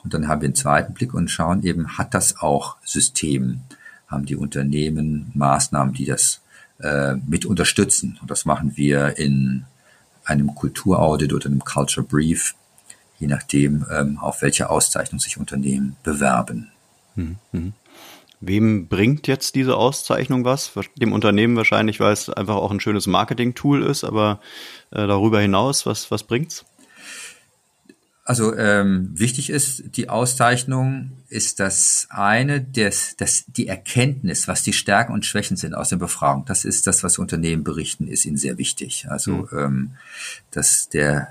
[0.04, 3.62] Und dann haben wir einen zweiten Blick und schauen eben, hat das auch System?
[4.08, 6.40] Haben die Unternehmen Maßnahmen, die das
[6.80, 8.18] äh, mit unterstützen.
[8.20, 9.64] Und das machen wir in
[10.24, 12.54] einem Kulturaudit oder einem Culture Brief,
[13.18, 16.70] je nachdem, ähm, auf welche Auszeichnung sich Unternehmen bewerben.
[17.14, 17.36] Mhm.
[17.52, 17.72] mhm.
[18.44, 20.72] Wem bringt jetzt diese Auszeichnung was?
[20.96, 24.40] Dem Unternehmen wahrscheinlich, weil es einfach auch ein schönes Marketing-Tool ist, aber
[24.90, 26.64] äh, darüber hinaus, was, was bringt's?
[28.24, 34.72] Also ähm, wichtig ist, die Auszeichnung ist das eine, das, das, die Erkenntnis, was die
[34.72, 36.44] Stärken und Schwächen sind aus der Befragung.
[36.44, 39.06] Das ist das, was Unternehmen berichten, ist ihnen sehr wichtig.
[39.08, 39.48] Also mhm.
[39.58, 39.90] ähm,
[40.52, 41.28] dass der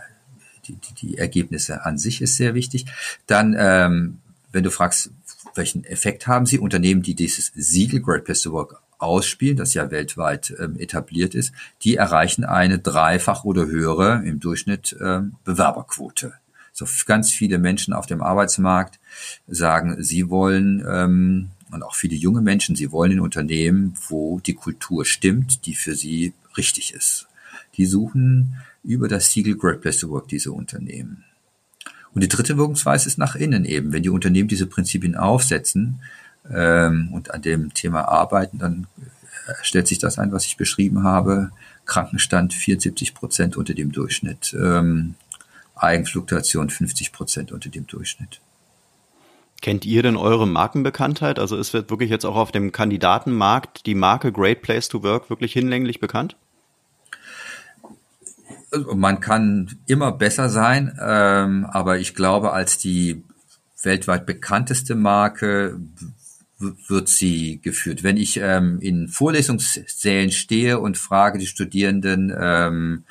[0.67, 2.85] die, die Ergebnisse an sich ist sehr wichtig.
[3.25, 4.19] Dann, ähm,
[4.51, 5.11] wenn du fragst,
[5.55, 9.89] welchen Effekt haben sie, Unternehmen, die dieses Siegel Great Place to Work ausspielen, das ja
[9.89, 16.33] weltweit ähm, etabliert ist, die erreichen eine dreifach oder höhere im Durchschnitt ähm, Bewerberquote
[16.73, 18.99] so ganz viele Menschen auf dem Arbeitsmarkt
[19.47, 24.53] sagen, sie wollen ähm, und auch viele junge Menschen, sie wollen in Unternehmen, wo die
[24.53, 27.27] Kultur stimmt, die für sie richtig ist.
[27.77, 31.23] Die suchen über das Siegel Great Place to Work diese Unternehmen.
[32.13, 33.93] Und die dritte Wirkungsweise ist nach innen eben.
[33.93, 36.01] Wenn die Unternehmen diese Prinzipien aufsetzen
[36.51, 38.87] ähm, und an dem Thema arbeiten, dann
[39.47, 41.51] äh, stellt sich das ein, was ich beschrieben habe.
[41.85, 44.53] Krankenstand 74 Prozent unter dem Durchschnitt.
[44.59, 45.15] Ähm,
[45.81, 48.41] Eigenfluktuation 50 Prozent unter dem Durchschnitt.
[49.61, 51.37] Kennt ihr denn eure Markenbekanntheit?
[51.37, 55.53] Also ist wirklich jetzt auch auf dem Kandidatenmarkt die Marke Great Place to Work wirklich
[55.53, 56.35] hinlänglich bekannt?
[58.71, 63.23] Also man kann immer besser sein, ähm, aber ich glaube, als die
[63.83, 65.79] weltweit bekannteste Marke
[66.87, 68.03] wird sie geführt.
[68.03, 73.03] Wenn ich ähm, in Vorlesungssälen stehe und frage die Studierenden, ähm,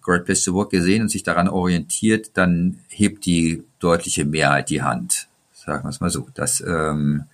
[0.00, 4.82] Great Place to Work gesehen und sich daran orientiert, dann hebt die deutliche Mehrheit die
[4.82, 5.28] Hand.
[5.52, 6.28] Sagen wir es mal so.
[6.34, 7.24] Das, ähm,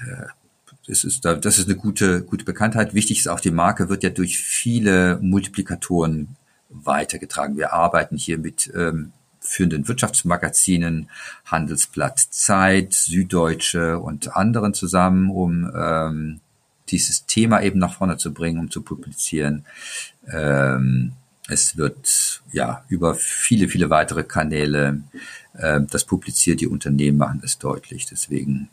[0.00, 0.26] äh,
[0.86, 2.94] das ist, das ist eine gute, gute Bekanntheit.
[2.94, 6.36] Wichtig ist auch, die Marke wird ja durch viele Multiplikatoren
[6.68, 7.56] weitergetragen.
[7.56, 11.08] Wir arbeiten hier mit ähm, führenden Wirtschaftsmagazinen,
[11.46, 16.40] Handelsblatt Zeit, Süddeutsche und anderen zusammen, um ähm,
[16.88, 19.64] dieses Thema eben nach vorne zu bringen, um zu publizieren.
[20.30, 21.12] Ähm,
[21.48, 25.02] es wird ja über viele, viele weitere Kanäle
[25.54, 26.60] äh, das publiziert.
[26.60, 28.06] Die Unternehmen machen es deutlich.
[28.06, 28.70] Deswegen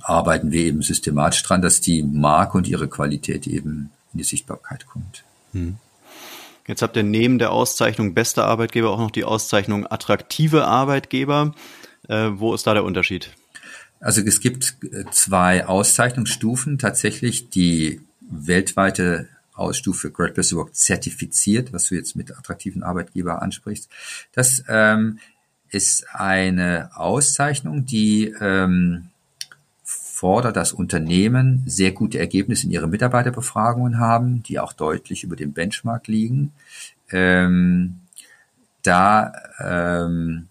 [0.00, 4.86] arbeiten wir eben systematisch dran, dass die Marke und ihre Qualität eben in die Sichtbarkeit
[4.86, 5.24] kommt.
[5.52, 5.76] Hm.
[6.66, 11.54] Jetzt habt ihr neben der Auszeichnung bester Arbeitgeber auch noch die Auszeichnung attraktive Arbeitgeber.
[12.08, 13.30] Äh, wo ist da der Unterschied?
[13.98, 16.78] Also es gibt äh, zwei Auszeichnungsstufen.
[16.78, 23.88] Tatsächlich die weltweite Ausstufe Great to Work zertifiziert, was du jetzt mit attraktiven Arbeitgeber ansprichst.
[24.32, 25.18] Das ähm,
[25.70, 29.08] ist eine Auszeichnung, die ähm,
[30.22, 35.52] fordert, dass Unternehmen sehr gute Ergebnisse in ihren Mitarbeiterbefragungen haben, die auch deutlich über dem
[35.52, 36.52] Benchmark liegen.
[37.10, 37.98] Ähm,
[38.82, 40.46] da ähm,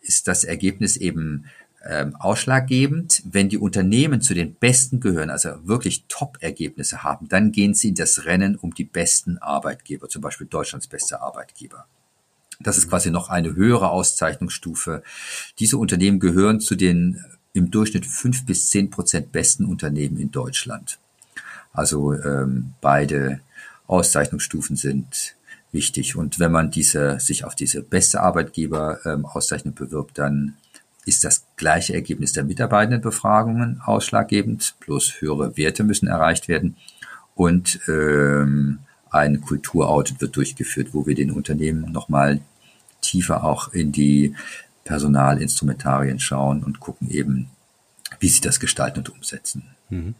[0.00, 1.44] ist das Ergebnis eben
[1.88, 3.22] ähm, ausschlaggebend.
[3.24, 7.94] Wenn die Unternehmen zu den Besten gehören, also wirklich Top-Ergebnisse haben, dann gehen sie in
[7.94, 11.86] das Rennen um die besten Arbeitgeber, zum Beispiel Deutschlands beste Arbeitgeber.
[12.60, 15.02] Das ist quasi noch eine höhere Auszeichnungsstufe.
[15.58, 20.98] Diese Unternehmen gehören zu den im Durchschnitt fünf bis zehn Prozent besten Unternehmen in Deutschland.
[21.72, 23.40] Also ähm, beide
[23.86, 25.34] Auszeichnungsstufen sind
[25.70, 26.16] wichtig.
[26.16, 30.56] Und wenn man diese, sich auf diese beste Arbeitgeber ähm, Auszeichnung bewirbt, dann
[31.04, 36.76] ist das gleiche Ergebnis der Mitarbeitendenbefragungen ausschlaggebend, plus höhere Werte müssen erreicht werden
[37.34, 38.78] und ähm,
[39.10, 42.40] ein Kulturaudit wird durchgeführt, wo wir den Unternehmen nochmal
[43.00, 44.34] tiefer auch in die
[44.84, 47.50] Personalinstrumentarien schauen und gucken eben,
[48.20, 49.64] wie sie das gestalten und umsetzen.
[49.90, 50.14] Mhm.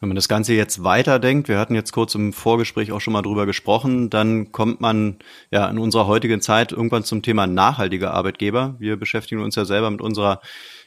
[0.00, 3.20] Wenn man das Ganze jetzt weiterdenkt, wir hatten jetzt kurz im Vorgespräch auch schon mal
[3.20, 5.16] drüber gesprochen, dann kommt man
[5.50, 8.76] ja in unserer heutigen Zeit irgendwann zum Thema nachhaltiger Arbeitgeber.
[8.78, 10.40] Wir beschäftigen uns ja selber mit unserer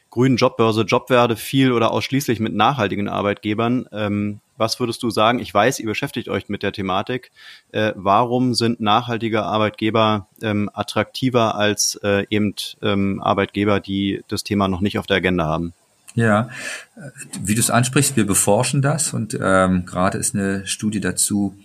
[0.09, 3.87] grünen Jobbörse Jobwerde viel oder ausschließlich mit nachhaltigen Arbeitgebern.
[3.91, 5.37] Ähm, was würdest du sagen?
[5.37, 7.29] Ich weiß, ihr beschäftigt euch mit der Thematik.
[7.71, 14.67] Äh, warum sind nachhaltige Arbeitgeber ähm, attraktiver als äh, eben ähm, Arbeitgeber, die das Thema
[14.67, 15.73] noch nicht auf der Agenda haben?
[16.15, 16.49] Ja,
[17.41, 21.57] wie du es ansprichst, wir beforschen das und ähm, gerade ist eine Studie dazu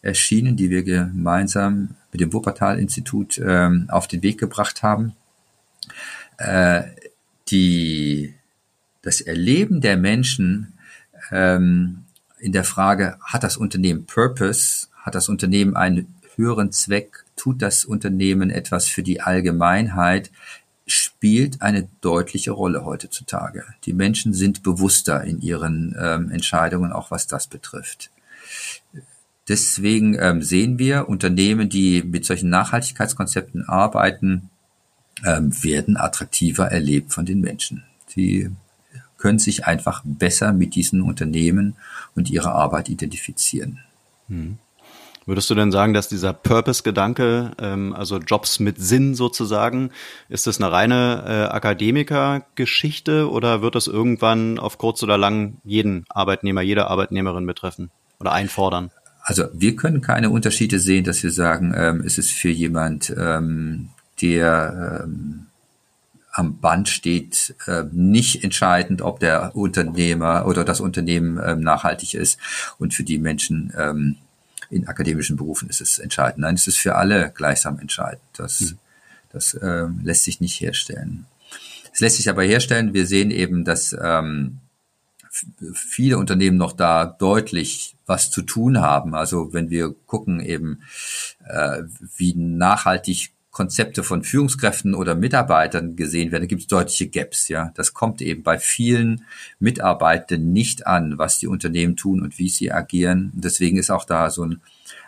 [0.00, 5.14] erschienen, die wir gemeinsam mit dem Wuppertal-Institut ähm, auf den Weg gebracht haben.
[6.38, 6.84] Äh,
[7.48, 8.34] die,
[9.02, 10.74] das Erleben der Menschen
[11.32, 12.04] ähm,
[12.38, 17.84] in der Frage, hat das Unternehmen Purpose, hat das Unternehmen einen höheren Zweck, tut das
[17.84, 20.30] Unternehmen etwas für die Allgemeinheit,
[20.86, 23.64] spielt eine deutliche Rolle heutzutage.
[23.84, 28.10] Die Menschen sind bewusster in ihren ähm, Entscheidungen, auch was das betrifft.
[29.48, 34.50] Deswegen ähm, sehen wir Unternehmen, die mit solchen Nachhaltigkeitskonzepten arbeiten,
[35.24, 37.84] ähm, werden attraktiver erlebt von den Menschen.
[38.06, 38.50] Sie
[39.18, 41.76] können sich einfach besser mit diesen Unternehmen
[42.14, 43.80] und ihrer Arbeit identifizieren.
[44.28, 44.58] Hm.
[45.26, 49.90] Würdest du denn sagen, dass dieser Purpose-Gedanke, ähm, also Jobs mit Sinn sozusagen,
[50.28, 56.04] ist das eine reine äh, Akademiker-Geschichte oder wird das irgendwann auf kurz oder lang jeden
[56.08, 58.92] Arbeitnehmer, jede Arbeitnehmerin betreffen oder einfordern?
[59.20, 63.88] Also wir können keine Unterschiede sehen, dass wir sagen, ähm, ist es für jemand, ähm,
[64.22, 65.46] der ähm,
[66.32, 72.38] am Band steht, äh, nicht entscheidend, ob der Unternehmer oder das Unternehmen ähm, nachhaltig ist.
[72.78, 74.16] Und für die Menschen, ähm,
[74.70, 76.38] in akademischen Berufen ist es entscheidend.
[76.38, 78.22] Nein, es ist für alle gleichsam entscheidend.
[78.34, 78.78] Das, mhm.
[79.32, 81.26] das äh, lässt sich nicht herstellen.
[81.92, 84.58] Es lässt sich aber herstellen, wir sehen eben, dass ähm,
[85.74, 89.14] viele Unternehmen noch da deutlich was zu tun haben.
[89.14, 90.82] Also wenn wir gucken eben,
[91.46, 91.82] äh,
[92.16, 97.48] wie nachhaltig Konzepte von Führungskräften oder Mitarbeitern gesehen werden, gibt es deutliche Gaps.
[97.48, 99.24] Ja, das kommt eben bei vielen
[99.60, 103.32] Mitarbeitern nicht an, was die Unternehmen tun und wie sie agieren.
[103.34, 104.60] Deswegen ist auch da so ein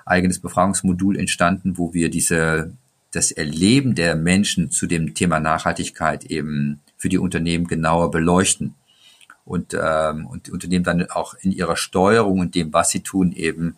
[0.07, 2.73] eigenes Befragungsmodul entstanden, wo wir diese
[3.11, 8.77] das Erleben der Menschen zu dem Thema Nachhaltigkeit eben für die Unternehmen genauer beleuchten
[9.45, 13.33] und, ähm, und die Unternehmen dann auch in ihrer Steuerung und dem, was sie tun,
[13.33, 13.77] eben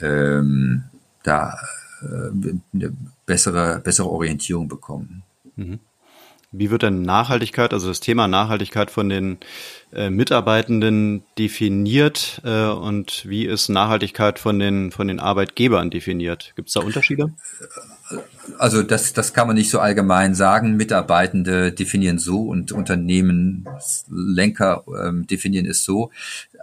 [0.00, 0.84] ähm,
[1.24, 1.58] da
[2.02, 2.92] eine
[3.26, 5.22] bessere, bessere Orientierung bekommen.
[5.56, 5.80] Mhm.
[6.54, 9.38] Wie wird denn Nachhaltigkeit, also das Thema Nachhaltigkeit von den
[9.94, 16.52] äh, Mitarbeitenden definiert äh, und wie ist Nachhaltigkeit von den, von den Arbeitgebern definiert?
[16.54, 17.32] Gibt es da Unterschiede?
[18.58, 20.76] Also das, das kann man nicht so allgemein sagen.
[20.76, 26.10] Mitarbeitende definieren so und Unternehmenslenker ähm, definieren es so.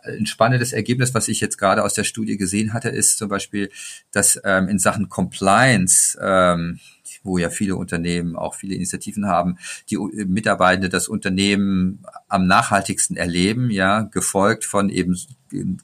[0.04, 3.70] Ein spannendes Ergebnis, was ich jetzt gerade aus der Studie gesehen hatte, ist zum Beispiel,
[4.12, 6.80] dass ähm, in Sachen Compliance ähm,
[7.24, 9.58] wo ja viele Unternehmen auch viele Initiativen haben,
[9.89, 15.18] die Mitarbeitende das Unternehmen am nachhaltigsten erleben, ja, gefolgt von eben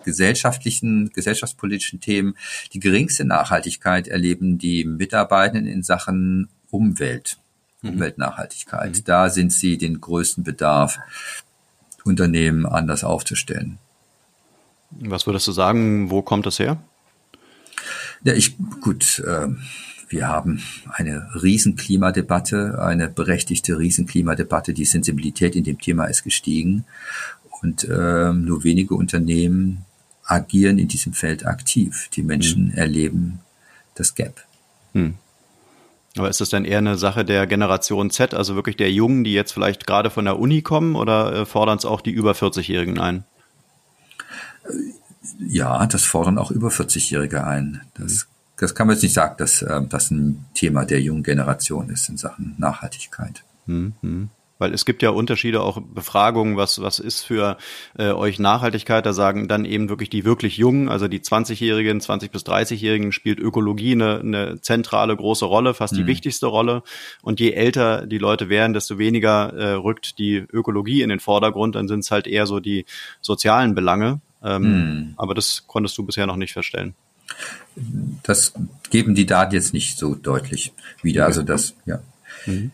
[0.03, 2.35] gesellschaftlichen, gesellschaftspolitischen Themen.
[2.73, 7.37] Die geringste Nachhaltigkeit erleben die Mitarbeitenden in Sachen Umwelt,
[7.81, 7.91] mhm.
[7.91, 8.97] Umweltnachhaltigkeit.
[8.97, 9.03] Mhm.
[9.05, 10.99] Da sind sie den größten Bedarf,
[12.03, 13.79] Unternehmen anders aufzustellen.
[14.91, 16.77] Was würdest du sagen, wo kommt das her?
[18.23, 19.47] Ja, ich, gut, äh,
[20.09, 24.73] wir haben eine Riesenklimadebatte, eine berechtigte Riesenklimadebatte.
[24.73, 26.85] Die Sensibilität in dem Thema ist gestiegen
[27.61, 29.85] und ähm, nur wenige Unternehmen
[30.23, 32.09] agieren in diesem Feld aktiv.
[32.13, 32.73] Die Menschen mhm.
[32.73, 33.39] erleben
[33.95, 34.43] das Gap.
[34.93, 35.15] Mhm.
[36.17, 39.33] Aber ist das dann eher eine Sache der Generation Z, also wirklich der Jungen, die
[39.33, 42.99] jetzt vielleicht gerade von der Uni kommen, oder äh, fordern es auch die über 40-Jährigen
[42.99, 43.25] ein?
[45.39, 47.81] Ja, das fordern auch über 40-Jährige ein.
[47.95, 51.89] Das das kann man jetzt nicht sagen, dass äh, das ein Thema der jungen Generation
[51.89, 53.43] ist in Sachen Nachhaltigkeit.
[53.65, 54.29] Mhm.
[54.57, 57.57] Weil es gibt ja Unterschiede, auch Befragungen, was, was ist für
[57.97, 59.05] äh, euch Nachhaltigkeit?
[59.05, 63.37] Da sagen dann eben wirklich die wirklich Jungen, also die 20-Jährigen, 20- bis 30-Jährigen spielt
[63.37, 66.07] Ökologie eine, eine zentrale große Rolle, fast die mhm.
[66.07, 66.83] wichtigste Rolle.
[67.21, 71.75] Und je älter die Leute werden, desto weniger äh, rückt die Ökologie in den Vordergrund,
[71.75, 72.85] dann sind es halt eher so die
[73.19, 74.21] sozialen Belange.
[74.45, 75.13] Ähm, mhm.
[75.17, 76.93] Aber das konntest du bisher noch nicht feststellen.
[78.23, 78.53] Das
[78.91, 81.25] geben die Daten jetzt nicht so deutlich wieder.
[81.25, 81.99] Also das, ja.
[82.45, 82.71] Mhm.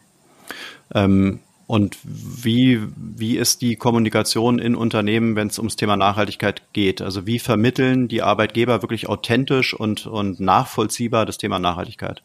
[0.93, 1.39] Ähm,
[1.71, 7.01] und wie, wie ist die Kommunikation in Unternehmen, wenn es ums Thema Nachhaltigkeit geht?
[7.01, 12.23] Also wie vermitteln die Arbeitgeber wirklich authentisch und, und nachvollziehbar das Thema Nachhaltigkeit?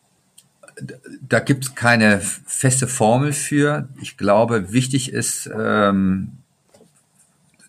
[1.23, 3.89] Da gibt es keine feste Formel für.
[4.03, 6.39] Ich glaube, wichtig ist, ähm,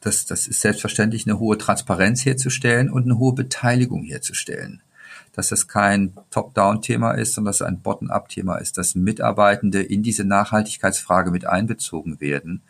[0.08, 4.82] das, das ist selbstverständlich eine hohe Transparenz herzustellen und eine hohe Beteiligung herzustellen
[5.38, 10.24] dass es kein Top-Down-Thema ist, sondern dass es ein Bottom-up-Thema ist, dass Mitarbeitende in diese
[10.26, 12.64] Nachhaltigkeitsfrage mit einbezogen werden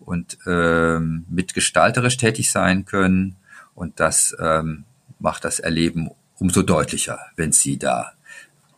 [0.00, 3.36] und ähm, mit gestalterisch tätig sein können.
[3.74, 4.84] Und das ähm,
[5.18, 6.08] macht das Erleben
[6.38, 8.12] umso deutlicher, wenn sie da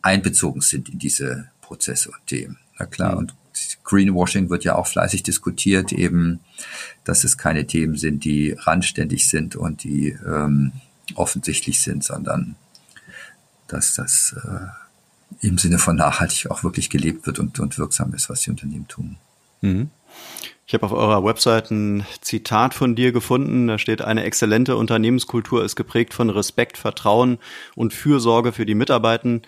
[0.01, 2.57] einbezogen sind in diese Prozesse und Themen.
[2.77, 3.17] Na klar, mhm.
[3.19, 3.35] und
[3.85, 6.41] Greenwashing wird ja auch fleißig diskutiert, eben,
[7.03, 10.73] dass es keine Themen sind, die randständig sind und die ähm,
[11.15, 12.55] offensichtlich sind, sondern
[13.67, 18.29] dass das äh, im Sinne von nachhaltig auch wirklich gelebt wird und, und wirksam ist,
[18.29, 19.17] was die Unternehmen tun.
[19.61, 19.89] Mhm.
[20.69, 23.65] Ich habe auf eurer Website ein Zitat von dir gefunden.
[23.65, 27.39] Da steht, eine exzellente Unternehmenskultur ist geprägt von Respekt, Vertrauen
[27.73, 29.41] und Fürsorge für die Mitarbeitenden.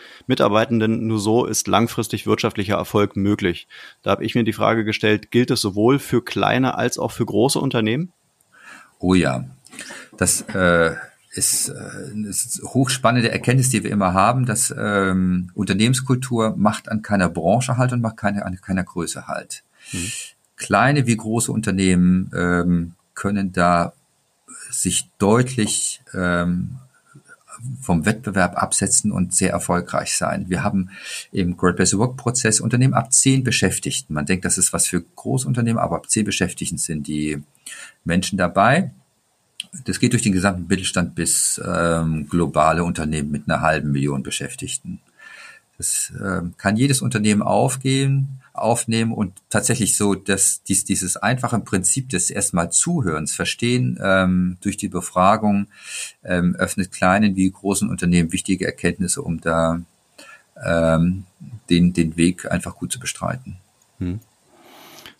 [1.07, 3.67] Nur so ist langfristig wirtschaftlicher Erfolg möglich.
[4.01, 7.27] Da habe ich mir die Frage gestellt, gilt es sowohl für kleine als auch für
[7.27, 8.11] große Unternehmen?
[8.97, 9.45] Oh ja,
[10.17, 10.95] das äh,
[11.33, 17.29] ist, äh, ist hochspannende Erkenntnis, die wir immer haben, dass ähm, Unternehmenskultur macht an keiner
[17.29, 19.63] Branche halt und macht keine, an keiner Größe halt.
[19.91, 20.11] Mhm.
[20.61, 23.93] Kleine wie große Unternehmen ähm, können da
[24.69, 26.77] sich deutlich ähm,
[27.81, 30.45] vom Wettbewerb absetzen und sehr erfolgreich sein.
[30.49, 30.89] Wir haben
[31.31, 34.13] im Great Place Work Prozess Unternehmen ab zehn Beschäftigten.
[34.13, 37.43] Man denkt, das ist was für Großunternehmen, aber ab zehn Beschäftigten sind die
[38.05, 38.91] Menschen dabei
[39.85, 44.99] das geht durch den gesamten Mittelstand bis ähm, globale Unternehmen mit einer halben Million Beschäftigten.
[45.77, 52.09] Das ähm, kann jedes Unternehmen aufgehen, aufnehmen und tatsächlich so, dass dies, dieses einfache Prinzip
[52.09, 55.67] des erstmal Zuhörens, Verstehen ähm, durch die Befragung
[56.23, 59.81] ähm, öffnet kleinen wie großen Unternehmen wichtige Erkenntnisse, um da
[60.63, 61.25] ähm,
[61.69, 63.57] den, den Weg einfach gut zu bestreiten.
[63.99, 64.19] Hm.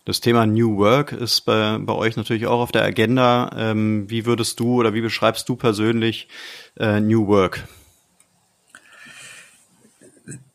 [0.03, 3.51] Das Thema New Work ist bei, bei euch natürlich auch auf der Agenda.
[3.55, 6.27] Ähm, wie würdest du oder wie beschreibst du persönlich
[6.77, 7.67] äh, New Work?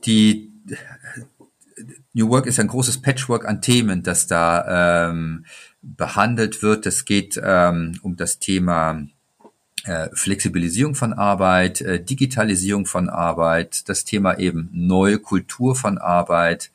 [0.05, 0.51] Die
[2.17, 5.45] New Work ist ein großes Patchwork an Themen, das da ähm,
[5.83, 6.87] behandelt wird.
[6.87, 9.07] Es geht ähm, um das Thema
[9.85, 16.71] äh, Flexibilisierung von Arbeit, äh, Digitalisierung von Arbeit, das Thema eben neue Kultur von Arbeit,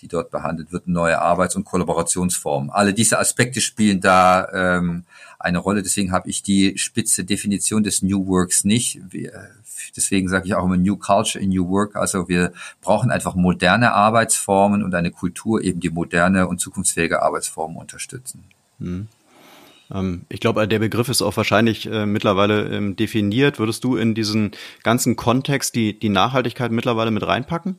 [0.00, 2.70] die dort behandelt wird, neue Arbeits- und Kollaborationsformen.
[2.70, 5.04] Alle diese Aspekte spielen da ähm,
[5.38, 5.82] eine Rolle.
[5.82, 8.98] Deswegen habe ich die spitze Definition des New Works nicht.
[9.10, 9.50] Wir,
[9.96, 11.96] deswegen sage ich auch immer New Culture in New Work.
[11.96, 17.76] Also wir brauchen einfach moderne Arbeitsformen und eine Kultur, eben die moderne und zukunftsfähige Arbeitsformen
[17.76, 18.44] unterstützen.
[18.78, 19.08] Hm.
[20.28, 23.60] Ich glaube, der Begriff ist auch wahrscheinlich äh, mittlerweile ähm, definiert.
[23.60, 24.50] Würdest du in diesen
[24.82, 27.78] ganzen Kontext die, die Nachhaltigkeit mittlerweile mit reinpacken?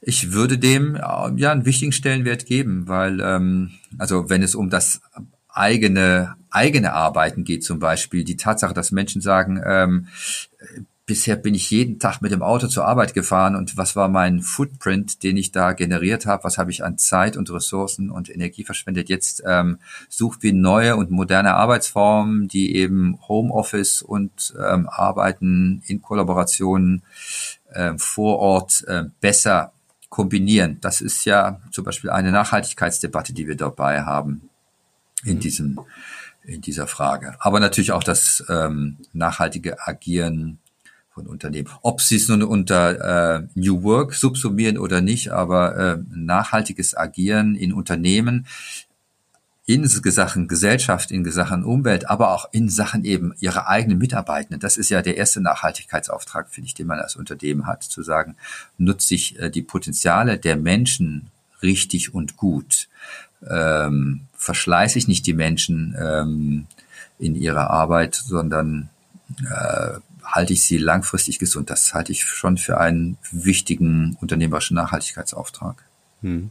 [0.00, 5.02] Ich würde dem ja einen wichtigen Stellenwert geben, weil ähm, also wenn es um das
[5.58, 10.06] eigene eigene Arbeiten geht zum Beispiel, die Tatsache, dass Menschen sagen, ähm,
[11.06, 14.40] bisher bin ich jeden Tag mit dem Auto zur Arbeit gefahren und was war mein
[14.40, 18.62] Footprint, den ich da generiert habe, was habe ich an Zeit und Ressourcen und Energie
[18.62, 19.08] verschwendet.
[19.08, 19.78] Jetzt ähm,
[20.10, 27.02] sucht wir neue und moderne Arbeitsformen, die eben Homeoffice und ähm, Arbeiten in Kollaboration
[27.70, 29.72] äh, vor Ort äh, besser
[30.10, 30.78] kombinieren.
[30.82, 34.50] Das ist ja zum Beispiel eine Nachhaltigkeitsdebatte, die wir dabei haben
[35.24, 35.80] in diesem
[36.44, 37.36] in dieser Frage.
[37.40, 40.58] Aber natürlich auch das ähm, nachhaltige Agieren
[41.10, 41.68] von Unternehmen.
[41.82, 47.54] Ob sie es nun unter äh, New Work subsumieren oder nicht, aber äh, nachhaltiges Agieren
[47.54, 48.46] in Unternehmen
[49.68, 54.60] in Sachen Gesellschaft, in Sachen Umwelt, aber auch in Sachen eben ihrer eigenen Mitarbeitenden.
[54.60, 58.36] Das ist ja der erste Nachhaltigkeitsauftrag, finde ich, den man als Unternehmen hat, zu sagen,
[58.78, 61.30] nutze ich äh, die Potenziale der Menschen
[61.62, 62.88] richtig und gut.
[63.48, 66.66] Ähm, verschleiße ich nicht die Menschen ähm,
[67.18, 68.88] in ihrer Arbeit, sondern
[69.42, 71.70] äh, halte ich sie langfristig gesund.
[71.70, 75.84] Das halte ich schon für einen wichtigen unternehmerischen Nachhaltigkeitsauftrag.
[76.22, 76.50] Hm.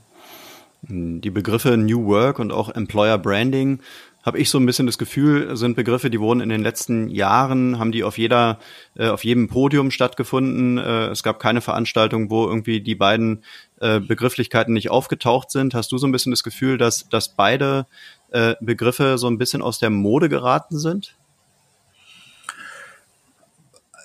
[0.89, 3.79] Die Begriffe New Work und auch Employer Branding
[4.27, 7.79] habe ich so ein bisschen das Gefühl, sind Begriffe, die wurden in den letzten Jahren,
[7.79, 8.59] haben die auf jeder,
[8.97, 10.77] äh, auf jedem Podium stattgefunden.
[10.77, 13.45] Äh, es gab keine Veranstaltung, wo irgendwie die beiden
[13.79, 15.73] äh, Begrifflichkeiten nicht aufgetaucht sind.
[15.73, 17.87] Hast du so ein bisschen das Gefühl, dass, dass beide
[18.31, 21.15] äh, Begriffe so ein bisschen aus der Mode geraten sind?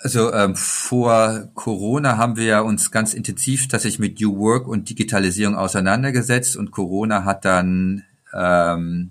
[0.05, 5.57] Also ähm, vor Corona haben wir uns ganz intensiv tatsächlich mit New Work und Digitalisierung
[5.57, 9.11] auseinandergesetzt und Corona hat dann ähm,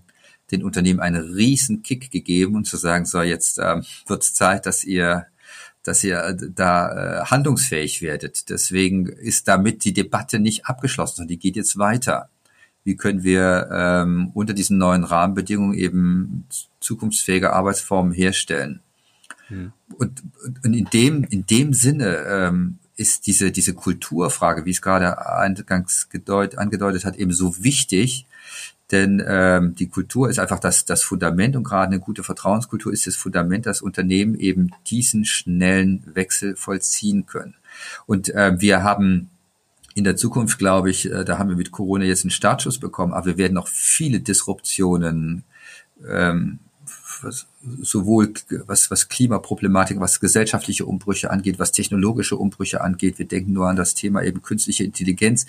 [0.52, 4.66] den Unternehmen einen riesen Kick gegeben und zu sagen, so jetzt ähm, wird es Zeit,
[4.66, 5.28] dass ihr
[5.84, 8.50] dass ihr da äh, handlungsfähig werdet.
[8.50, 12.30] Deswegen ist damit die Debatte nicht abgeschlossen, sondern die geht jetzt weiter.
[12.84, 16.46] Wie können wir ähm, unter diesen neuen Rahmenbedingungen eben
[16.80, 18.82] zukunftsfähige Arbeitsformen herstellen?
[19.48, 19.72] Hm.
[19.98, 20.24] Und,
[20.64, 26.10] und in dem, in dem Sinne ähm, ist diese, diese Kulturfrage, wie es gerade eingangs
[26.10, 28.26] gedeut, angedeutet hat, eben so wichtig,
[28.92, 33.08] denn ähm, die Kultur ist einfach das, das Fundament und gerade eine gute Vertrauenskultur ist
[33.08, 37.56] das Fundament, dass Unternehmen eben diesen schnellen Wechsel vollziehen können.
[38.06, 39.30] Und äh, wir haben
[39.96, 43.14] in der Zukunft, glaube ich, äh, da haben wir mit Corona jetzt einen Startschuss bekommen,
[43.14, 45.44] aber wir werden noch viele Disruptionen
[46.08, 46.60] ähm,
[47.24, 47.48] was,
[47.82, 48.34] sowohl
[48.66, 53.20] was, was Klimaproblematik, was gesellschaftliche Umbrüche angeht, was technologische Umbrüche angeht.
[53.20, 55.46] Wir denken nur an das Thema eben künstliche Intelligenz.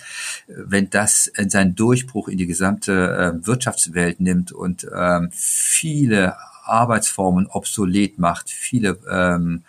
[0.47, 8.19] Wenn das seinen Durchbruch in die gesamte äh, Wirtschaftswelt nimmt und ähm, viele Arbeitsformen obsolet
[8.19, 9.63] macht, viele ähm,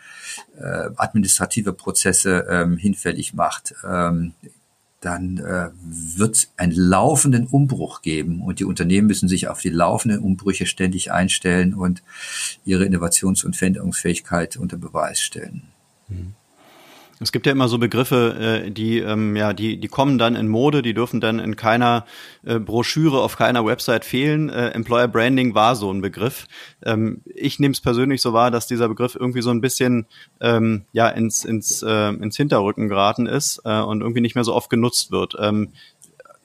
[0.56, 4.32] äh, administrative Prozesse ähm, hinfällig macht, ähm,
[5.04, 9.70] dann äh, wird es einen laufenden Umbruch geben und die Unternehmen müssen sich auf die
[9.70, 12.02] laufenden Umbrüche ständig einstellen und
[12.64, 15.64] ihre Innovations- und Veränderungsfähigkeit unter Beweis stellen.
[16.08, 16.34] Mhm.
[17.20, 20.48] Es gibt ja immer so Begriffe, äh, die ähm, ja, die die kommen dann in
[20.48, 22.06] Mode, die dürfen dann in keiner
[22.44, 24.48] äh, Broschüre auf keiner Website fehlen.
[24.48, 26.46] Äh, Employer Branding war so ein Begriff.
[26.84, 30.06] Ähm, ich nehme es persönlich so wahr, dass dieser Begriff irgendwie so ein bisschen
[30.40, 34.54] ähm, ja ins ins äh, ins Hinterrücken geraten ist äh, und irgendwie nicht mehr so
[34.54, 35.36] oft genutzt wird.
[35.38, 35.70] Ähm,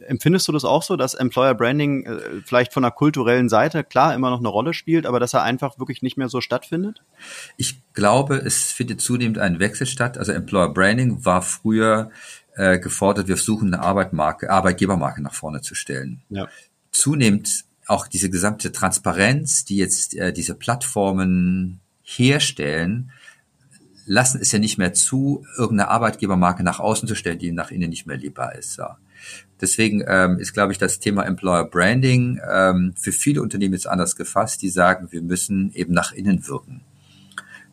[0.10, 4.14] empfindest du das auch so, dass Employer Branding äh, vielleicht von der kulturellen Seite klar
[4.14, 7.04] immer noch eine Rolle spielt, aber dass er einfach wirklich nicht mehr so stattfindet?
[7.58, 10.18] Ich glaube, es findet zunehmend ein Wechsel statt.
[10.18, 12.12] Also Employer Branding war früher
[12.56, 16.22] äh, gefordert, wir versuchen eine Arbeitmarke, Arbeitgebermarke nach vorne zu stellen.
[16.30, 16.48] Ja.
[16.92, 23.12] Zunehmend auch diese gesamte Transparenz, die jetzt äh, diese Plattformen herstellen,
[24.06, 27.90] lassen es ja nicht mehr zu, irgendeine Arbeitgebermarke nach außen zu stellen, die nach innen
[27.90, 28.78] nicht mehr lieber ist.
[28.78, 28.98] Ja.
[29.62, 34.16] Deswegen ähm, ist, glaube ich, das Thema Employer Branding ähm, für viele Unternehmen jetzt anders
[34.16, 36.82] gefasst, die sagen, wir müssen eben nach innen wirken.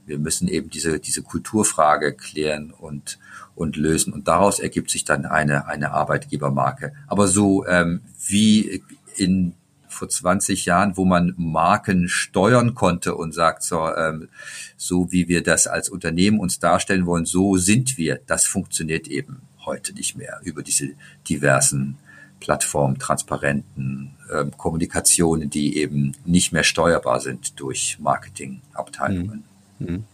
[0.05, 3.19] Wir müssen eben diese, diese Kulturfrage klären und,
[3.55, 4.13] und lösen.
[4.13, 6.93] Und daraus ergibt sich dann eine, eine Arbeitgebermarke.
[7.09, 8.83] Aber so ähm, wie
[9.17, 9.55] in
[9.89, 14.29] vor 20 Jahren, wo man Marken steuern konnte und sagt, so, ähm,
[14.77, 18.21] so wie wir das als Unternehmen uns darstellen wollen, so sind wir.
[18.27, 20.91] Das funktioniert eben heute nicht mehr über diese
[21.29, 21.99] diversen
[22.41, 29.45] Plattformen, transparenten ähm, Kommunikationen, die eben nicht mehr steuerbar sind durch Marketingabteilungen.
[29.79, 30.05] Mhm.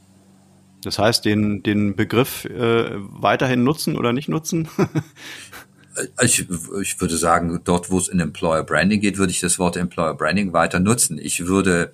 [0.82, 4.68] Das heißt, den, den Begriff äh, weiterhin nutzen oder nicht nutzen?
[6.22, 6.46] ich,
[6.80, 10.14] ich würde sagen, dort, wo es in Employer Branding geht, würde ich das Wort Employer
[10.14, 11.18] Branding weiter nutzen.
[11.18, 11.92] Ich würde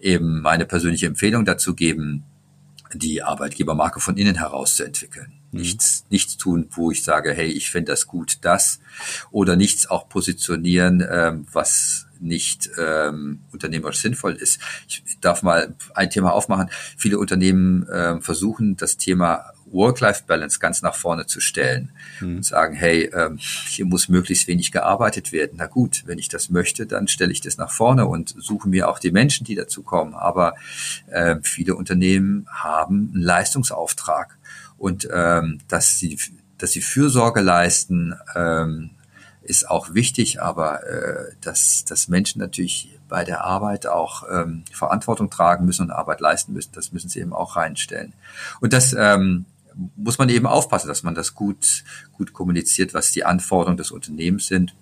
[0.00, 2.24] eben meine persönliche Empfehlung dazu geben,
[2.94, 5.32] die Arbeitgebermarke von innen heraus zu entwickeln.
[5.50, 5.60] Mhm.
[5.60, 8.80] Nichts, nichts tun, wo ich sage, hey, ich finde das gut, das.
[9.30, 14.60] Oder nichts auch positionieren, ähm, was nicht ähm, unternehmerisch sinnvoll ist.
[14.88, 16.70] Ich darf mal ein Thema aufmachen.
[16.96, 22.36] Viele Unternehmen ähm, versuchen, das Thema Work-Life-Balance ganz nach vorne zu stellen mhm.
[22.36, 25.52] und sagen, hey, ähm, hier muss möglichst wenig gearbeitet werden.
[25.56, 28.88] Na gut, wenn ich das möchte, dann stelle ich das nach vorne und suche mir
[28.88, 30.14] auch die Menschen, die dazu kommen.
[30.14, 30.54] Aber
[31.08, 34.38] äh, viele Unternehmen haben einen Leistungsauftrag
[34.78, 36.18] und ähm, dass sie
[36.62, 38.90] dass sie Fürsorge leisten, ähm,
[39.42, 45.28] ist auch wichtig, aber äh, dass, dass Menschen natürlich bei der Arbeit auch ähm, Verantwortung
[45.28, 48.14] tragen müssen und Arbeit leisten müssen, das müssen sie eben auch reinstellen.
[48.60, 49.44] Und das ähm,
[49.96, 54.46] muss man eben aufpassen, dass man das gut, gut kommuniziert, was die Anforderungen des Unternehmens
[54.46, 54.74] sind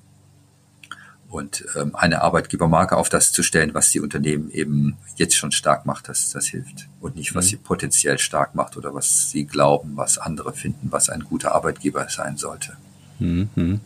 [1.30, 5.86] und ähm, eine Arbeitgebermarke auf das zu stellen, was die Unternehmen eben jetzt schon stark
[5.86, 6.88] macht, das, das hilft.
[7.00, 7.48] Und nicht, was mhm.
[7.50, 12.08] sie potenziell stark macht oder was sie glauben, was andere finden, was ein guter Arbeitgeber
[12.08, 12.76] sein sollte.
[13.20, 13.80] Mhm.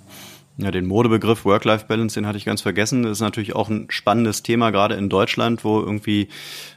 [0.56, 3.02] Ja, den Modebegriff Work-Life-Balance, den hatte ich ganz vergessen.
[3.02, 6.28] Das ist natürlich auch ein spannendes Thema, gerade in Deutschland, wo irgendwie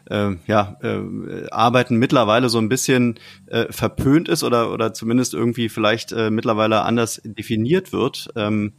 [0.09, 5.69] äh, ja, äh, Arbeiten mittlerweile so ein bisschen äh, verpönt ist oder, oder zumindest irgendwie
[5.69, 8.29] vielleicht äh, mittlerweile anders definiert wird.
[8.35, 8.73] Ähm,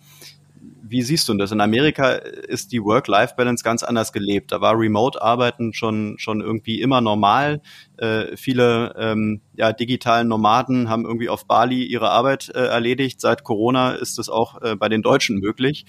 [0.90, 1.52] wie siehst du das?
[1.52, 4.52] In Amerika ist die Work-Life-Balance ganz anders gelebt.
[4.52, 7.60] Da war Remote-Arbeiten schon, schon irgendwie immer normal.
[7.96, 13.20] Äh, viele ähm, ja, digitalen Nomaden haben irgendwie auf Bali ihre Arbeit äh, erledigt.
[13.20, 15.86] Seit Corona ist es auch äh, bei den Deutschen möglich.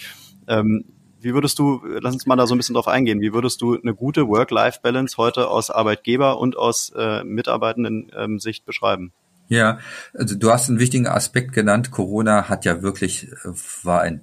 [0.47, 0.85] Ähm,
[1.21, 3.77] wie würdest du, lass uns mal da so ein bisschen drauf eingehen, wie würdest du
[3.77, 9.11] eine gute Work-Life-Balance heute aus Arbeitgeber und aus äh, Mitarbeitenden ähm, Sicht beschreiben?
[9.49, 9.79] Ja,
[10.13, 11.89] also du hast einen wichtigen Aspekt genannt.
[11.89, 13.49] Corona hat ja wirklich, äh,
[13.83, 14.21] war ein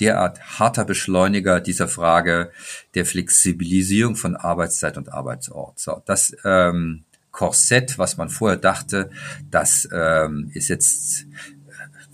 [0.00, 2.50] derart harter Beschleuniger dieser Frage
[2.94, 5.78] der Flexibilisierung von Arbeitszeit und Arbeitsort.
[5.78, 9.10] So, das ähm, Korsett, was man vorher dachte,
[9.50, 11.26] das ähm, ist jetzt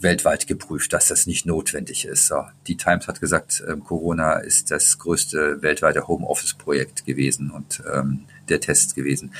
[0.00, 2.28] weltweit geprüft, dass das nicht notwendig ist.
[2.28, 8.26] So, die Times hat gesagt, ähm, Corona ist das größte weltweite Homeoffice-Projekt gewesen und ähm,
[8.48, 9.32] der Test gewesen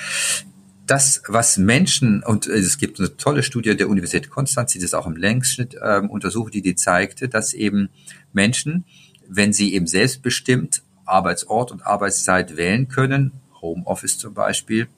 [0.89, 5.07] das, was Menschen, und es gibt eine tolle Studie der Universität Konstanz, die das auch
[5.07, 7.91] im Längsschnitt ähm, untersucht, die, die zeigte, dass eben
[8.33, 8.85] Menschen,
[9.29, 14.89] wenn sie eben selbstbestimmt Arbeitsort und Arbeitszeit wählen können, Homeoffice zum Beispiel,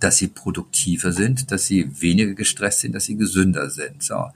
[0.00, 4.02] dass sie produktiver sind, dass sie weniger gestresst sind, dass sie gesünder sind.
[4.02, 4.30] So.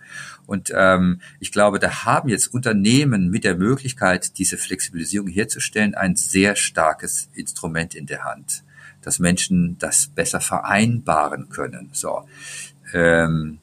[0.47, 6.17] Und ähm, ich glaube, da haben jetzt Unternehmen mit der Möglichkeit, diese Flexibilisierung herzustellen, ein
[6.17, 8.63] sehr starkes Instrument in der Hand
[9.03, 11.91] dass Menschen das besser vereinbaren können.
[11.93, 12.29] So.
[12.93, 13.59] Ähm,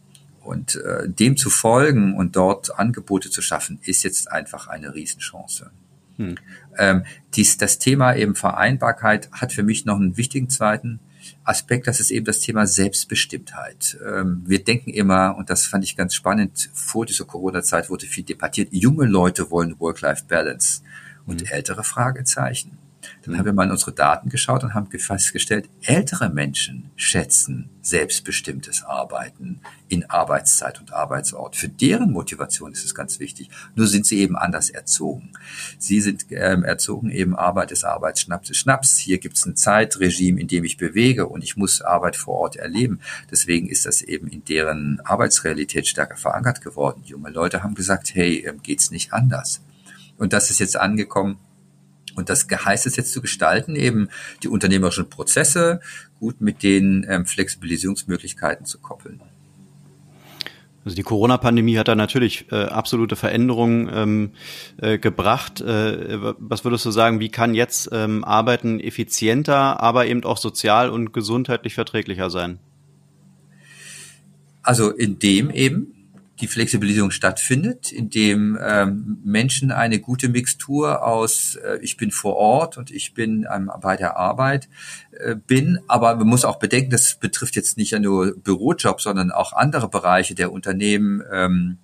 [0.45, 5.71] und äh, dem zu folgen und dort Angebote zu schaffen, ist jetzt einfach eine Riesenchance.
[6.17, 6.35] Hm.
[6.77, 10.99] Ähm, dies, das Thema eben Vereinbarkeit hat für mich noch einen wichtigen zweiten
[11.43, 13.97] Aspekt, das ist eben das Thema Selbstbestimmtheit.
[14.05, 18.23] Ähm, wir denken immer, und das fand ich ganz spannend, vor dieser Corona-Zeit wurde viel
[18.23, 20.83] debattiert, junge Leute wollen Work-Life-Balance
[21.25, 21.47] und hm.
[21.47, 22.77] ältere Fragezeichen.
[23.25, 28.83] Dann haben wir mal in unsere Daten geschaut und haben festgestellt, ältere Menschen schätzen selbstbestimmtes
[28.83, 31.55] Arbeiten in Arbeitszeit und Arbeitsort.
[31.55, 33.49] Für deren Motivation ist es ganz wichtig.
[33.75, 35.31] Nur sind sie eben anders erzogen.
[35.77, 38.97] Sie sind ähm, erzogen eben Arbeit ist Arbeit, Schnaps ist Schnaps.
[38.97, 42.55] Hier gibt es ein Zeitregime, in dem ich bewege und ich muss Arbeit vor Ort
[42.55, 42.99] erleben.
[43.31, 47.01] Deswegen ist das eben in deren Arbeitsrealität stärker verankert geworden.
[47.05, 49.61] Junge Leute haben gesagt, hey, ähm, geht's nicht anders.
[50.17, 51.37] Und das ist jetzt angekommen
[52.15, 54.09] und das heißt es jetzt zu gestalten, eben
[54.43, 55.81] die unternehmerischen Prozesse
[56.19, 59.21] gut mit den ähm, Flexibilisierungsmöglichkeiten zu koppeln.
[60.85, 64.31] Also die Corona-Pandemie hat da natürlich äh, absolute Veränderungen ähm,
[64.77, 65.59] äh, gebracht.
[65.59, 70.91] Äh, was würdest du sagen, wie kann jetzt ähm, Arbeiten effizienter, aber eben auch sozial
[70.91, 72.59] und gesundheitlich verträglicher sein?
[74.61, 75.94] Also indem eben
[76.41, 82.77] die Flexibilisierung stattfindet, indem ähm, Menschen eine gute Mixtur aus äh, ich bin vor Ort
[82.77, 84.67] und ich bin ähm, bei der Arbeit
[85.11, 85.79] äh, bin.
[85.87, 90.35] Aber man muss auch bedenken, das betrifft jetzt nicht nur Bürojobs, sondern auch andere Bereiche
[90.35, 91.23] der Unternehmen.
[91.31, 91.77] Ähm,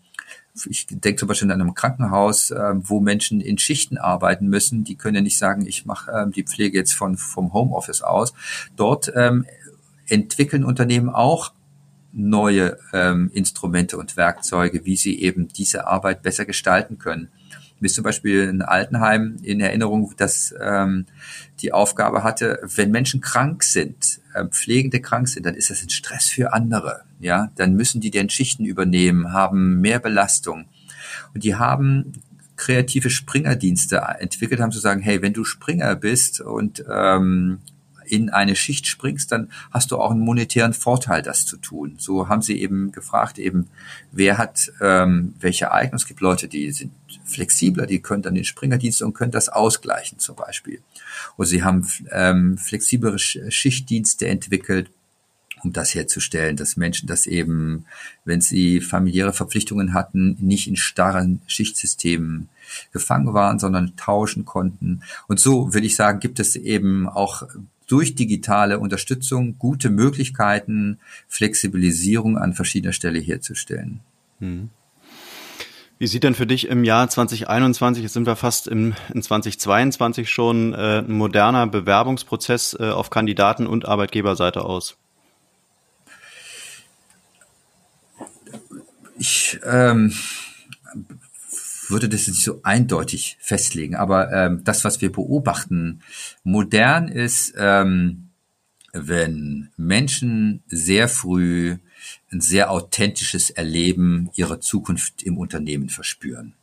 [0.69, 4.83] ich denke zum Beispiel an einem Krankenhaus, äh, wo Menschen in Schichten arbeiten müssen.
[4.83, 8.33] Die können ja nicht sagen, ich mache äh, die Pflege jetzt von vom Homeoffice aus.
[8.75, 9.45] Dort ähm,
[10.07, 11.53] entwickeln Unternehmen auch
[12.14, 17.30] neue ähm, Instrumente und Werkzeuge, wie sie eben diese Arbeit besser gestalten können.
[17.80, 21.07] Mir ist zum Beispiel ein Altenheim in Erinnerung, das ähm,
[21.62, 25.89] die Aufgabe hatte, wenn Menschen krank sind, äh, Pflegende krank sind, dann ist das ein
[25.89, 27.01] Stress für andere.
[27.20, 30.66] Ja, dann müssen die den Schichten übernehmen, haben mehr Belastung.
[31.34, 32.14] Und die haben
[32.55, 37.59] kreative Springerdienste entwickelt, haben zu sagen, hey, wenn du Springer bist und ähm,
[38.12, 41.95] in eine Schicht springst, dann hast du auch einen monetären Vorteil, das zu tun.
[41.97, 43.68] So haben sie eben gefragt, eben,
[44.12, 45.95] wer hat ähm, welche Eignung.
[45.95, 46.91] Es gibt Leute, die sind
[47.24, 50.82] flexibler, die können dann den Springerdienst und können das ausgleichen zum Beispiel.
[51.38, 54.91] Und sie haben ähm, flexiblere Schichtdienste entwickelt,
[55.64, 57.86] um das herzustellen, dass Menschen das eben,
[58.26, 62.49] wenn sie familiäre Verpflichtungen hatten, nicht in starren Schichtsystemen
[62.91, 65.03] gefangen waren, sondern tauschen konnten.
[65.28, 67.43] Und so will ich sagen, gibt es eben auch
[67.91, 73.99] durch digitale Unterstützung gute Möglichkeiten, Flexibilisierung an verschiedener Stelle herzustellen.
[74.39, 74.69] Hm.
[75.99, 80.31] Wie sieht denn für dich im Jahr 2021, jetzt sind wir fast im, in 2022
[80.31, 84.97] schon, äh, ein moderner Bewerbungsprozess äh, auf Kandidaten- und Arbeitgeberseite aus?
[89.19, 90.11] Ich ähm,
[91.91, 96.01] würde das nicht so eindeutig festlegen, aber ähm, das, was wir beobachten,
[96.43, 98.29] modern ist, ähm,
[98.93, 101.77] wenn Menschen sehr früh
[102.31, 106.55] ein sehr authentisches Erleben ihrer Zukunft im Unternehmen verspüren.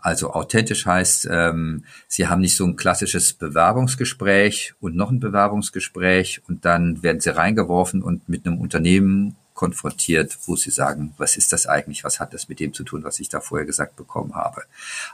[0.00, 6.42] Also authentisch heißt, ähm, sie haben nicht so ein klassisches Bewerbungsgespräch und noch ein Bewerbungsgespräch
[6.48, 11.52] und dann werden sie reingeworfen und mit einem Unternehmen konfrontiert, wo sie sagen, was ist
[11.52, 14.36] das eigentlich, was hat das mit dem zu tun, was ich da vorher gesagt bekommen
[14.36, 14.62] habe.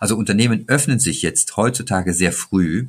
[0.01, 2.89] Also Unternehmen öffnen sich jetzt heutzutage sehr früh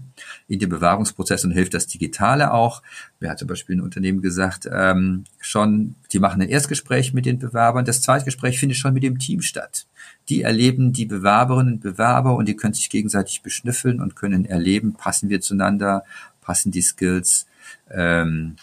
[0.49, 2.81] in den Bewerbungsprozess und hilft das Digitale auch.
[3.21, 7.39] Mir hat zum Beispiel ein Unternehmen gesagt, ähm, schon, die machen ein Erstgespräch mit den
[7.39, 9.85] Bewerbern, das Zweitgespräch findet schon mit dem Team statt.
[10.27, 14.95] Die erleben die Bewerberinnen und Bewerber und die können sich gegenseitig beschnüffeln und können erleben,
[14.95, 16.03] passen wir zueinander,
[16.41, 17.47] passen die Skills.
[17.89, 18.57] Ähm,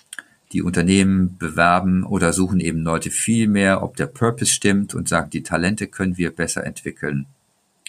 [0.52, 5.30] die Unternehmen bewerben oder suchen eben Leute viel mehr, ob der Purpose stimmt und sagen,
[5.30, 7.26] die Talente können wir besser entwickeln.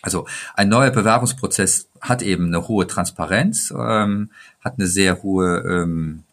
[0.01, 6.24] Also ein neuer Bewerbungsprozess hat eben eine hohe Transparenz, ähm, hat eine sehr hohe ähm,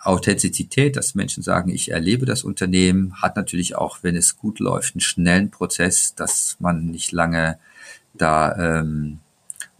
[0.00, 4.94] Authentizität, dass Menschen sagen, ich erlebe das Unternehmen, hat natürlich auch, wenn es gut läuft,
[4.94, 7.58] einen schnellen Prozess, dass man nicht lange
[8.14, 9.18] da ähm,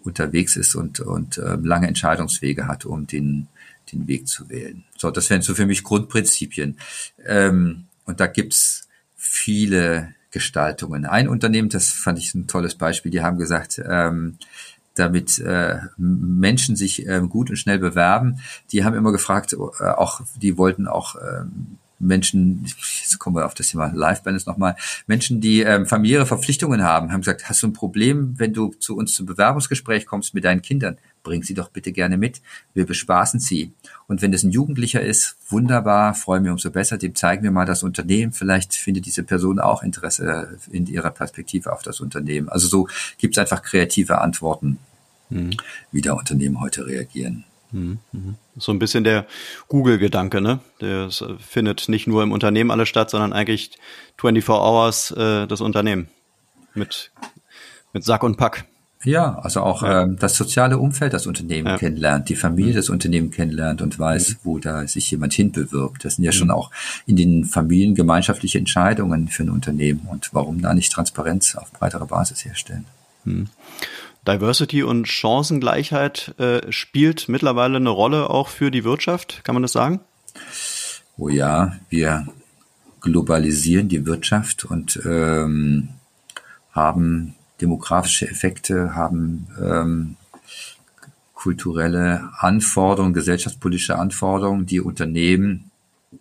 [0.02, 3.46] unterwegs ist und, und äh, lange Entscheidungswege hat, um den
[3.92, 4.84] den Weg zu wählen.
[4.96, 6.78] So, das wären so für mich Grundprinzipien.
[7.24, 11.06] Ähm, und da gibt's viele Gestaltungen.
[11.06, 14.38] Ein Unternehmen, das fand ich ein tolles Beispiel, die haben gesagt, ähm,
[14.94, 18.40] damit äh, Menschen sich äh, gut und schnell bewerben,
[18.72, 23.54] die haben immer gefragt, äh, auch die wollten auch ähm, Menschen, jetzt kommen wir auf
[23.54, 24.76] das Thema Life Balance nochmal,
[25.06, 28.96] Menschen, die ähm, familiäre Verpflichtungen haben, haben gesagt, hast du ein Problem, wenn du zu
[28.96, 30.98] uns zum Bewerbungsgespräch kommst mit deinen Kindern?
[31.28, 32.40] bring sie doch bitte gerne mit.
[32.74, 33.72] Wir bespaßen sie.
[34.06, 36.96] Und wenn es ein Jugendlicher ist, wunderbar, freuen wir umso besser.
[36.96, 38.32] Dem zeigen wir mal das Unternehmen.
[38.32, 42.48] Vielleicht findet diese Person auch Interesse in ihrer Perspektive auf das Unternehmen.
[42.48, 42.88] Also so
[43.18, 44.78] gibt es einfach kreative Antworten,
[45.28, 45.50] mhm.
[45.92, 47.44] wie da Unternehmen heute reagieren.
[47.70, 48.34] Mhm, mhm.
[48.56, 49.26] So ein bisschen der
[49.68, 50.60] Google-Gedanke, ne?
[50.80, 53.78] Der findet nicht nur im Unternehmen alles statt, sondern eigentlich
[54.18, 56.08] 24 Hours äh, das Unternehmen
[56.74, 57.10] mit,
[57.92, 58.64] mit Sack und Pack.
[59.04, 60.02] Ja, also auch ja.
[60.02, 61.78] ähm, das soziale Umfeld das Unternehmen ja.
[61.78, 62.76] kennenlernt, die Familie mhm.
[62.76, 64.36] das Unternehmen kennenlernt und weiß, mhm.
[64.42, 66.04] wo da sich jemand hinbewirbt.
[66.04, 66.34] Das sind ja mhm.
[66.34, 66.70] schon auch
[67.06, 72.06] in den Familien gemeinschaftliche Entscheidungen für ein Unternehmen und warum da nicht Transparenz auf breiterer
[72.06, 72.86] Basis herstellen.
[74.26, 79.72] Diversity und Chancengleichheit äh, spielt mittlerweile eine Rolle auch für die Wirtschaft, kann man das
[79.72, 80.00] sagen?
[81.16, 82.26] Oh ja, wir
[83.00, 85.90] globalisieren die Wirtschaft und ähm,
[86.72, 90.16] haben demografische Effekte, haben ähm,
[91.34, 95.70] kulturelle Anforderungen, gesellschaftspolitische Anforderungen, die Unternehmen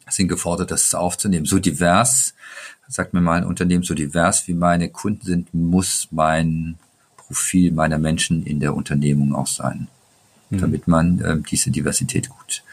[0.09, 1.45] sind gefordert, das aufzunehmen.
[1.45, 2.33] So divers,
[2.87, 6.77] sagt mir mal ein Unternehmen, so divers wie meine Kunden sind, muss mein
[7.27, 9.87] Profil meiner Menschen in der Unternehmung auch sein,
[10.49, 10.57] mhm.
[10.59, 12.63] damit man ähm, diese Diversität gut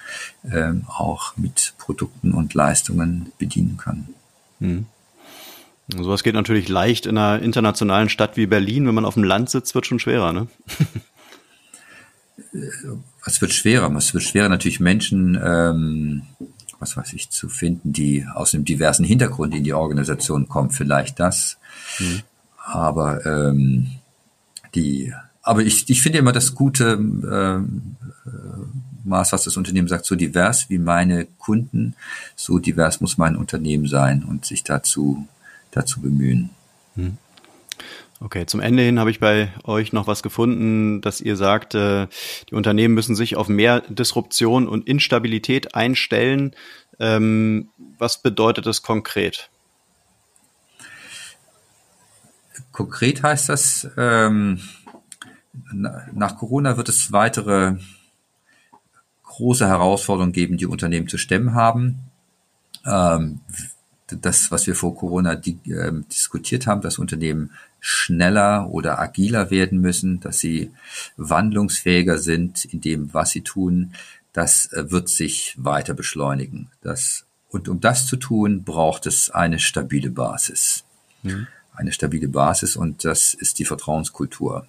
[0.51, 4.09] ähm, auch mit Produkten und Leistungen bedienen kann.
[4.61, 4.87] Mhm.
[5.89, 8.87] Sowas geht natürlich leicht in einer internationalen Stadt wie Berlin.
[8.87, 10.47] Wenn man auf dem Land sitzt, wird schon schwerer, ne?
[13.27, 13.95] Es wird schwerer.
[13.97, 16.23] Es wird schwerer, natürlich Menschen, ähm,
[16.79, 20.71] was weiß ich, zu finden, die aus einem diversen Hintergrund in die Organisation kommen.
[20.71, 21.59] Vielleicht das.
[21.99, 22.23] Mhm.
[22.65, 23.91] Aber ähm,
[24.75, 25.13] die,
[25.43, 27.97] aber ich, ich finde immer das gute ähm,
[28.27, 28.29] äh,
[29.05, 31.95] Maß, was das Unternehmen sagt, so divers wie meine Kunden,
[32.37, 35.29] so divers muss mein Unternehmen sein und sich dazu
[35.71, 36.51] dazu bemühen.
[36.95, 37.19] Hm.
[38.21, 42.07] Okay, zum Ende hin habe ich bei euch noch was gefunden, dass ihr sagt, äh,
[42.49, 46.55] die Unternehmen müssen sich auf mehr Disruption und Instabilität einstellen.
[46.99, 47.69] Ähm,
[47.99, 49.51] was bedeutet das konkret?
[52.73, 54.61] Konkret heißt das, ähm,
[55.73, 57.77] nach Corona wird es weitere
[59.25, 61.99] große Herausforderungen geben, die Unternehmen zu stemmen haben.
[62.87, 63.41] Ähm,
[64.07, 67.51] das, was wir vor Corona die, äh, diskutiert haben, dass Unternehmen
[67.81, 70.71] schneller oder agiler werden müssen, dass sie
[71.17, 73.95] wandlungsfähiger sind in dem, was sie tun,
[74.33, 76.71] das äh, wird sich weiter beschleunigen.
[76.83, 80.85] Das, und um das zu tun, braucht es eine stabile Basis.
[81.23, 81.47] Mhm.
[81.75, 84.67] Eine stabile Basis und das ist die Vertrauenskultur.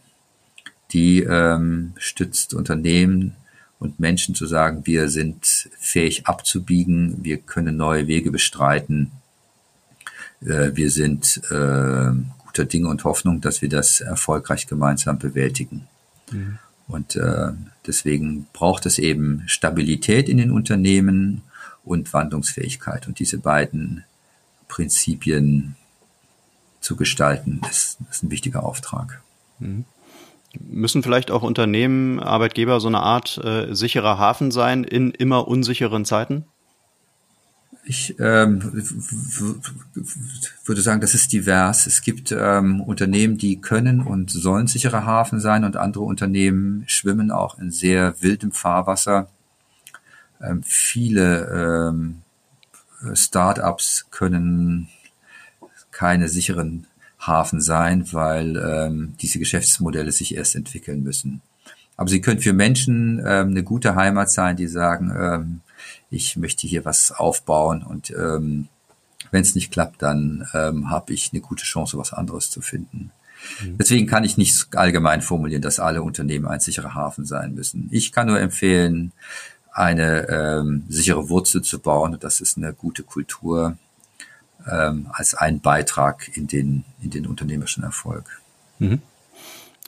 [0.92, 3.36] Die ähm, stützt Unternehmen
[3.80, 9.12] und Menschen zu sagen, wir sind fähig abzubiegen, wir können neue Wege bestreiten,
[10.42, 12.12] äh, wir sind äh,
[12.46, 15.88] guter Dinge und Hoffnung, dass wir das erfolgreich gemeinsam bewältigen.
[16.32, 16.60] Mhm.
[16.88, 17.52] Und äh,
[17.86, 21.42] deswegen braucht es eben Stabilität in den Unternehmen
[21.84, 23.08] und Wandlungsfähigkeit.
[23.08, 24.04] Und diese beiden
[24.68, 25.76] Prinzipien
[26.86, 29.22] zu gestalten, ist, ist ein wichtiger Auftrag.
[29.60, 29.86] Mhm.
[30.60, 36.06] Müssen vielleicht auch Unternehmen, Arbeitgeber so eine Art äh, sicherer Hafen sein in immer unsicheren
[36.06, 36.46] Zeiten?
[37.88, 38.64] Ich ähm,
[40.64, 41.86] würde sagen, das ist divers.
[41.88, 47.32] Es gibt ähm, Unternehmen, die können und sollen sicherer Hafen sein und andere Unternehmen schwimmen
[47.32, 49.28] auch in sehr wildem Fahrwasser.
[50.42, 52.22] Ähm, viele ähm,
[53.14, 54.88] Start-ups können
[55.96, 56.88] keine sicheren
[57.20, 61.42] Hafen sein, weil ähm, diese Geschäftsmodelle sich erst entwickeln müssen.
[61.96, 65.62] Aber sie können für Menschen ähm, eine gute Heimat sein, die sagen, ähm,
[66.10, 68.68] ich möchte hier was aufbauen und ähm,
[69.32, 73.12] wenn es nicht klappt, dann ähm, habe ich eine gute Chance, was anderes zu finden.
[73.64, 73.78] Mhm.
[73.78, 77.88] Deswegen kann ich nicht allgemein formulieren, dass alle Unternehmen ein sicherer Hafen sein müssen.
[77.92, 79.14] Ich kann nur empfehlen,
[79.72, 82.14] eine ähm, sichere Wurzel zu bauen.
[82.14, 83.78] Und das ist eine gute Kultur
[84.70, 88.42] ähm, als ein Beitrag in den, in den unternehmerischen Erfolg.
[88.80, 89.02] Mhm.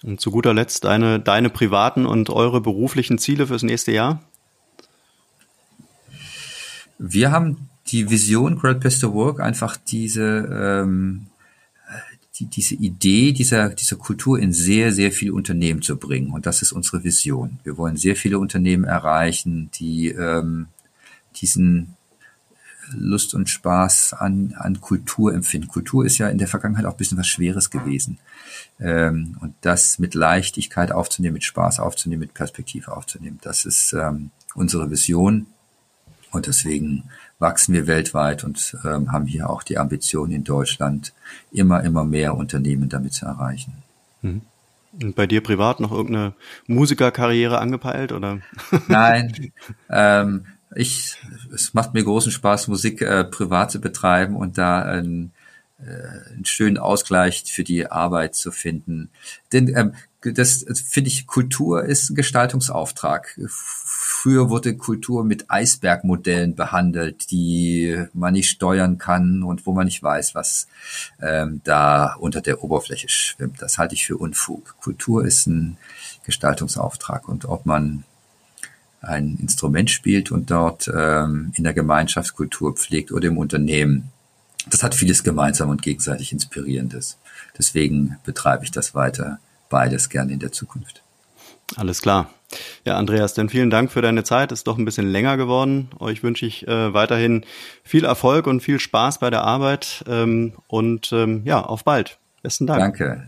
[0.04, 4.22] Und zu guter Letzt deine, deine privaten und eure beruflichen Ziele fürs nächste Jahr?
[7.00, 11.28] Wir haben die Vision Great Place to Work einfach diese ähm,
[12.40, 16.32] die, diese Idee dieser, dieser Kultur in sehr, sehr viele Unternehmen zu bringen.
[16.32, 17.60] Und das ist unsere Vision.
[17.64, 20.68] Wir wollen sehr viele Unternehmen erreichen, die ähm,
[21.38, 21.96] diesen
[22.94, 25.68] Lust und Spaß an, an Kultur empfinden.
[25.68, 28.20] Kultur ist ja in der Vergangenheit auch ein bisschen was Schweres gewesen.
[28.80, 34.32] Ähm, und das mit Leichtigkeit aufzunehmen, mit Spaß aufzunehmen, mit Perspektive aufzunehmen, das ist ähm,
[34.56, 35.48] unsere Vision.
[36.32, 37.04] Und deswegen
[37.40, 41.14] wachsen wir weltweit und ähm, haben hier auch die Ambition in Deutschland,
[41.52, 43.74] immer, immer mehr Unternehmen damit zu erreichen.
[44.22, 44.42] Mhm.
[45.02, 46.34] Und bei dir privat noch irgendeine
[46.66, 48.40] Musikerkarriere angepeilt oder?
[48.88, 49.52] Nein,
[49.90, 51.18] ähm, ich,
[51.54, 55.32] es macht mir großen Spaß, Musik äh, privat zu betreiben und da ein
[55.80, 59.10] äh, einen schönen Ausgleich für die Arbeit zu finden.
[59.54, 63.40] Denn ähm, das finde ich, Kultur ist ein Gestaltungsauftrag.
[63.48, 70.02] Früher wurde Kultur mit Eisbergmodellen behandelt, die man nicht steuern kann und wo man nicht
[70.02, 70.68] weiß, was
[71.22, 73.62] ähm, da unter der Oberfläche schwimmt.
[73.62, 74.76] Das halte ich für Unfug.
[74.82, 75.78] Kultur ist ein
[76.26, 78.04] Gestaltungsauftrag und ob man
[79.02, 84.12] ein Instrument spielt und dort ähm, in der Gemeinschaftskultur pflegt oder im Unternehmen,
[84.70, 87.18] das hat vieles gemeinsam und gegenseitig Inspirierendes.
[87.58, 89.40] Deswegen betreibe ich das weiter,
[89.70, 91.04] beides gerne in der Zukunft.
[91.76, 92.30] Alles klar.
[92.86, 94.52] Ja, Andreas, dann vielen Dank für deine Zeit.
[94.52, 95.90] Ist doch ein bisschen länger geworden.
[96.00, 97.44] Euch wünsche ich äh, weiterhin
[97.84, 100.04] viel Erfolg und viel Spaß bei der Arbeit.
[100.08, 102.20] Ähm, und ähm, ja, auf bald.
[102.42, 102.80] Besten Dank.
[102.80, 103.28] Danke.